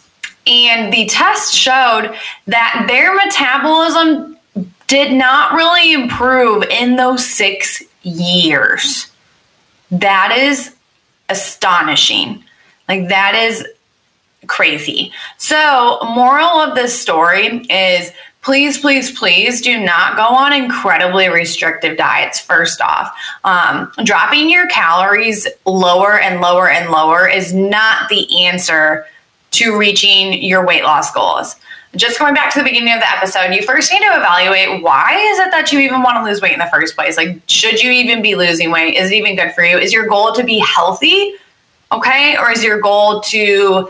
And 0.46 0.94
the 0.94 1.08
test 1.08 1.54
showed 1.54 2.16
that 2.46 2.86
their 2.88 3.14
metabolism 3.16 4.38
did 4.86 5.12
not 5.12 5.54
really 5.54 5.92
improve 5.92 6.64
in 6.64 6.96
those 6.96 7.26
six 7.26 7.84
years. 8.04 9.12
That 9.92 10.36
is 10.38 10.77
astonishing. 11.30 12.44
Like 12.88 13.10
that 13.10 13.36
is 13.36 13.66
crazy. 14.48 15.12
So, 15.38 16.00
moral 16.04 16.62
of 16.62 16.76
this 16.76 17.00
story 17.00 17.66
is 17.70 18.12
please, 18.42 18.78
please, 18.78 19.12
please 19.12 19.60
do 19.62 19.78
not 19.78 20.16
go 20.16 20.24
on 20.24 20.54
incredibly 20.54 21.28
restrictive 21.28 21.98
diets. 21.98 22.40
First 22.40 22.80
off, 22.82 23.14
um, 23.44 23.92
dropping 24.06 24.50
your 24.50 24.68
calories 24.68 25.48
lower 25.66 26.20
and 26.20 26.40
lower 26.40 26.70
and 26.70 26.90
lower 26.90 27.28
is 27.28 27.54
not 27.54 28.08
the 28.10 28.46
answer 28.46 29.06
to 29.52 29.78
reaching 29.78 30.42
your 30.42 30.66
weight 30.66 30.84
loss 30.84 31.12
goals. 31.12 31.56
Just 31.96 32.20
going 32.20 32.34
back 32.34 32.52
to 32.54 32.60
the 32.60 32.66
beginning 32.66 32.94
of 32.94 33.00
the 33.00 33.10
episode, 33.10 33.54
you 33.54 33.64
first 33.64 33.92
need 33.92 34.00
to 34.00 34.06
evaluate 34.08 34.84
why 34.84 35.18
is 35.18 35.40
it 35.40 35.52
that 35.52 35.72
you 35.72 35.80
even 35.80 36.04
want 36.04 36.18
to 36.18 36.24
lose 36.24 36.42
weight 36.42 36.54
in 36.54 36.60
the 36.60 36.70
first 36.72 36.96
place? 36.96 37.18
Like, 37.18 37.42
should 37.48 37.82
you 37.82 37.92
even 37.92 38.22
be 38.22 38.36
losing 38.36 38.72
weight? 38.72 38.96
Is 38.96 39.12
it 39.12 39.16
even 39.16 39.36
good 39.36 39.54
for 39.54 39.64
you? 39.64 39.78
Is 39.78 39.94
your 39.94 40.08
goal 40.08 40.34
to 40.34 40.44
be 40.44 40.60
healthy? 40.60 41.36
Okay. 41.92 42.36
Or 42.38 42.52
is 42.52 42.64
your 42.64 42.82
goal 42.82 43.22
to 43.22 43.90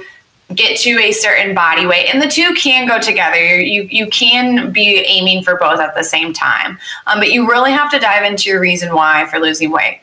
get 0.55 0.77
to 0.79 0.97
a 0.99 1.11
certain 1.11 1.53
body 1.53 1.85
weight 1.85 2.07
and 2.13 2.21
the 2.21 2.27
two 2.27 2.53
can 2.53 2.87
go 2.87 2.99
together 2.99 3.59
you 3.59 3.83
you 3.91 4.07
can 4.07 4.71
be 4.71 4.99
aiming 4.99 5.43
for 5.43 5.57
both 5.57 5.79
at 5.79 5.93
the 5.93 6.03
same 6.03 6.31
time 6.31 6.79
um, 7.05 7.19
but 7.19 7.33
you 7.33 7.49
really 7.49 7.71
have 7.71 7.91
to 7.91 7.99
dive 7.99 8.23
into 8.23 8.49
your 8.49 8.61
reason 8.61 8.95
why 8.95 9.25
for 9.25 9.39
losing 9.39 9.71
weight 9.71 9.99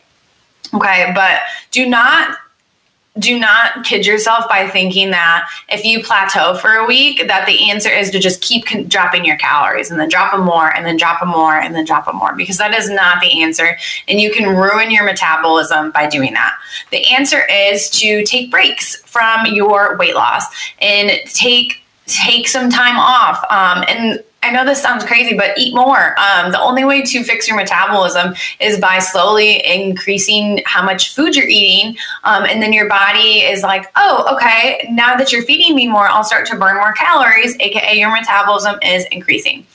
okay 0.74 1.10
but 1.14 1.40
do 1.70 1.88
not 1.88 2.36
do 3.18 3.38
not 3.38 3.84
kid 3.84 4.06
yourself 4.06 4.48
by 4.48 4.68
thinking 4.68 5.10
that 5.10 5.48
if 5.68 5.84
you 5.84 6.02
plateau 6.02 6.56
for 6.56 6.72
a 6.72 6.84
week 6.84 7.28
that 7.28 7.46
the 7.46 7.70
answer 7.70 7.88
is 7.88 8.10
to 8.10 8.18
just 8.18 8.40
keep 8.40 8.66
con- 8.66 8.84
dropping 8.88 9.24
your 9.24 9.36
calories 9.36 9.88
and 9.90 10.00
then 10.00 10.08
drop 10.08 10.32
them 10.32 10.40
more 10.40 10.74
and 10.74 10.84
then 10.84 10.96
drop 10.96 11.20
them 11.20 11.28
more 11.28 11.54
and 11.54 11.76
then 11.76 11.84
drop 11.84 12.06
them 12.06 12.16
more 12.16 12.34
because 12.34 12.58
that 12.58 12.74
is 12.74 12.90
not 12.90 13.20
the 13.20 13.42
answer 13.42 13.76
and 14.08 14.20
you 14.20 14.32
can 14.32 14.56
ruin 14.56 14.90
your 14.90 15.04
metabolism 15.04 15.92
by 15.92 16.08
doing 16.08 16.32
that. 16.32 16.56
The 16.90 17.06
answer 17.14 17.46
is 17.48 17.88
to 17.90 18.24
take 18.24 18.50
breaks 18.50 18.96
from 19.04 19.46
your 19.46 19.96
weight 19.96 20.14
loss 20.14 20.46
and 20.80 21.10
take 21.26 21.82
take 22.06 22.48
some 22.48 22.68
time 22.68 22.98
off 22.98 23.42
um, 23.50 23.84
and 23.88 24.22
I 24.44 24.50
know 24.50 24.64
this 24.64 24.82
sounds 24.82 25.04
crazy, 25.04 25.34
but 25.34 25.56
eat 25.56 25.74
more. 25.74 26.14
Um, 26.20 26.52
the 26.52 26.60
only 26.60 26.84
way 26.84 27.00
to 27.00 27.24
fix 27.24 27.48
your 27.48 27.56
metabolism 27.56 28.34
is 28.60 28.78
by 28.78 28.98
slowly 28.98 29.64
increasing 29.64 30.60
how 30.66 30.84
much 30.84 31.14
food 31.14 31.34
you're 31.34 31.48
eating. 31.48 31.96
Um, 32.24 32.44
and 32.44 32.62
then 32.62 32.74
your 32.74 32.86
body 32.86 33.40
is 33.40 33.62
like, 33.62 33.86
oh, 33.96 34.36
okay, 34.36 34.86
now 34.90 35.16
that 35.16 35.32
you're 35.32 35.44
feeding 35.44 35.74
me 35.74 35.86
more, 35.86 36.06
I'll 36.06 36.24
start 36.24 36.46
to 36.48 36.56
burn 36.56 36.76
more 36.76 36.92
calories, 36.92 37.56
aka 37.58 37.98
your 37.98 38.12
metabolism 38.12 38.76
is 38.82 39.06
increasing. 39.10 39.66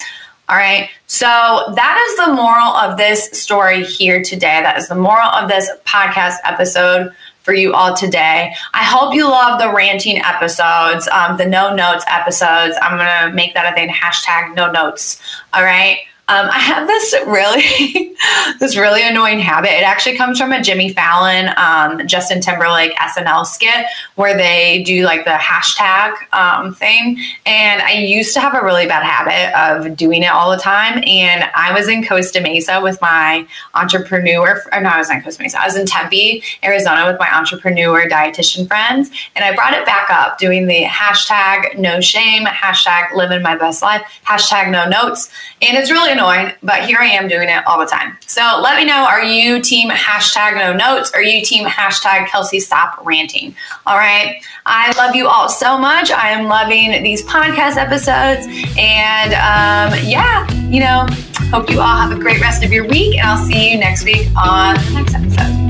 All 0.49 0.55
right. 0.55 0.89
So 1.07 1.25
that 1.27 2.07
is 2.09 2.25
the 2.25 2.33
moral 2.33 2.67
of 2.67 2.97
this 2.97 3.25
story 3.31 3.83
here 3.83 4.23
today. 4.23 4.61
That 4.61 4.77
is 4.77 4.87
the 4.87 4.95
moral 4.95 5.29
of 5.29 5.47
this 5.47 5.69
podcast 5.85 6.37
episode 6.43 7.11
for 7.49 7.55
you 7.55 7.73
all 7.73 7.95
today. 7.95 8.53
I 8.75 8.83
hope 8.83 9.15
you 9.15 9.27
love 9.27 9.59
the 9.59 9.73
ranting 9.73 10.19
episodes, 10.19 11.07
um, 11.07 11.35
the 11.37 11.47
no 11.47 11.73
notes 11.73 12.05
episodes. 12.07 12.77
I'm 12.79 12.95
going 12.95 13.31
to 13.31 13.35
make 13.35 13.55
that 13.55 13.73
a 13.73 13.75
thing 13.75 13.89
hashtag 13.89 14.53
no 14.53 14.69
notes. 14.69 15.19
All 15.51 15.63
right. 15.63 15.97
Um, 16.29 16.47
I 16.51 16.59
have 16.59 16.85
this 16.85 17.15
really, 17.25 18.15
this 18.59 18.77
really 18.77 19.01
annoying 19.01 19.39
habit. 19.39 19.71
It 19.71 19.83
actually 19.83 20.15
comes 20.15 20.37
from 20.37 20.51
a 20.51 20.61
Jimmy 20.61 20.93
Fallon, 20.93 21.49
um, 21.57 22.07
Justin 22.07 22.39
Timberlake 22.39 22.93
SNL 22.93 23.47
skit 23.47 23.87
where 24.13 24.37
they 24.37 24.83
do 24.83 25.05
like 25.05 25.25
the 25.25 25.31
hashtag 25.31 26.13
um, 26.31 26.75
thing. 26.75 27.17
And 27.47 27.81
I 27.81 27.93
used 27.93 28.35
to 28.35 28.41
have 28.41 28.53
a 28.53 28.63
really 28.63 28.85
bad 28.85 29.03
habit 29.03 29.57
of 29.57 29.97
doing 29.97 30.21
it 30.21 30.27
all 30.27 30.51
the 30.51 30.57
time. 30.57 31.03
And 31.07 31.49
I 31.55 31.73
was 31.73 31.87
in 31.87 32.05
Costa 32.05 32.41
Mesa 32.41 32.79
with 32.79 33.01
my 33.01 33.47
entrepreneur. 33.73 34.61
Or 34.71 34.81
no, 34.81 34.89
I 34.89 34.99
was 34.99 35.09
in 35.09 35.23
Costa 35.23 35.41
Mesa. 35.41 35.59
I 35.59 35.65
was 35.65 35.75
in 35.75 35.87
Tempe, 35.87 36.43
Arizona, 36.63 37.07
with 37.07 37.19
my 37.19 37.35
entrepreneur 37.35 38.07
dietitian 38.07 38.67
friends, 38.67 39.09
and 39.35 39.43
I 39.43 39.55
brought 39.55 39.73
it 39.73 39.85
back 39.85 40.09
up 40.09 40.37
doing 40.37 40.67
the 40.67 40.83
hashtag 40.83 41.77
No 41.77 41.99
Shame, 42.01 42.45
hashtag 42.45 43.15
Living 43.15 43.41
My 43.41 43.55
Best 43.55 43.81
Life, 43.81 44.03
hashtag 44.25 44.69
No 44.69 44.87
Notes, 44.87 45.31
and 45.61 45.77
it's 45.77 45.89
really 45.89 46.18
annoying, 46.19 46.53
but 46.61 46.85
here 46.85 46.97
I 46.99 47.05
am 47.05 47.27
doing 47.27 47.49
it 47.49 47.65
all 47.65 47.79
the 47.79 47.85
time. 47.85 48.17
So 48.25 48.59
let 48.61 48.77
me 48.77 48.85
know 48.85 49.05
are 49.05 49.23
you 49.23 49.61
team 49.61 49.89
hashtag 49.89 50.55
no 50.55 50.73
notes? 50.73 51.11
Or 51.13 51.19
are 51.19 51.23
you 51.23 51.43
team 51.43 51.65
hashtag 51.65 52.27
Kelsey 52.27 52.59
stop 52.59 53.03
ranting? 53.05 53.55
All 53.85 53.97
right. 53.97 54.41
I 54.65 54.91
love 54.97 55.15
you 55.15 55.27
all 55.27 55.49
so 55.49 55.77
much. 55.77 56.11
I 56.11 56.29
am 56.29 56.47
loving 56.47 57.01
these 57.03 57.23
podcast 57.23 57.77
episodes. 57.77 58.45
And 58.77 59.33
um, 59.33 59.99
yeah, 60.05 60.49
you 60.69 60.81
know, 60.81 61.07
hope 61.51 61.69
you 61.69 61.79
all 61.79 61.97
have 61.97 62.11
a 62.11 62.19
great 62.19 62.41
rest 62.41 62.63
of 62.63 62.71
your 62.71 62.87
week. 62.87 63.17
And 63.17 63.27
I'll 63.27 63.45
see 63.45 63.71
you 63.71 63.77
next 63.77 64.03
week 64.03 64.27
on 64.37 64.75
the 64.75 64.91
next 64.93 65.15
episode. 65.15 65.68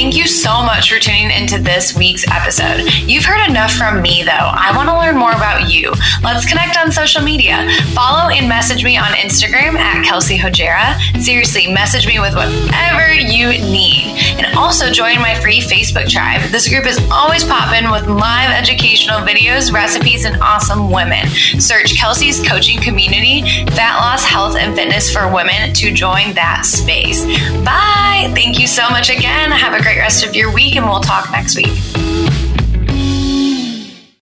Thank 0.00 0.16
you 0.16 0.26
so 0.26 0.62
much 0.62 0.90
for 0.90 0.98
tuning 0.98 1.30
into 1.30 1.58
this 1.58 1.94
week's 1.94 2.26
episode. 2.30 2.88
You've 3.04 3.26
heard 3.26 3.46
enough 3.46 3.72
from 3.72 4.00
me, 4.00 4.22
though. 4.22 4.30
I 4.32 4.72
want 4.74 4.88
to 4.88 4.96
learn 4.96 5.18
more 5.18 5.32
about 5.32 5.70
you. 5.70 5.92
Let's 6.24 6.48
connect 6.48 6.78
on 6.78 6.90
social 6.90 7.20
media. 7.20 7.68
Follow 7.92 8.30
and 8.30 8.48
message 8.48 8.82
me 8.82 8.96
on 8.96 9.10
Instagram 9.12 9.74
at 9.74 10.02
Kelsey 10.02 10.38
Hojara. 10.38 10.98
Seriously, 11.20 11.70
message 11.70 12.06
me 12.06 12.18
with 12.18 12.34
whatever 12.34 13.12
you 13.12 13.50
need. 13.50 14.16
And 14.40 14.56
also 14.56 14.90
join 14.90 15.20
my 15.20 15.34
free 15.34 15.60
Facebook 15.60 16.08
tribe. 16.08 16.40
This 16.50 16.66
group 16.66 16.86
is 16.86 16.98
always 17.12 17.44
popping 17.44 17.90
with 17.90 18.06
live 18.08 18.52
educational 18.52 19.20
videos, 19.20 19.70
recipes, 19.70 20.24
and 20.24 20.40
awesome 20.40 20.90
women. 20.90 21.28
Search 21.60 21.94
Kelsey's 21.94 22.40
coaching 22.48 22.80
community, 22.80 23.42
Fat 23.72 23.98
Loss, 23.98 24.24
Health, 24.24 24.56
and 24.56 24.74
Fitness 24.74 25.12
for 25.12 25.30
Women 25.30 25.74
to 25.74 25.92
join 25.92 26.32
that 26.32 26.64
space. 26.64 27.26
Bye. 27.66 28.32
Thank 28.34 28.58
you 28.58 28.66
so 28.66 28.88
much 28.90 29.10
again. 29.10 29.50
Have 29.50 29.78
a 29.78 29.82
great 29.90 30.02
rest 30.02 30.24
of 30.24 30.36
your 30.36 30.52
week, 30.52 30.76
and 30.76 30.86
we'll 30.86 31.00
talk 31.00 31.32
next 31.32 31.56
week. 31.56 31.99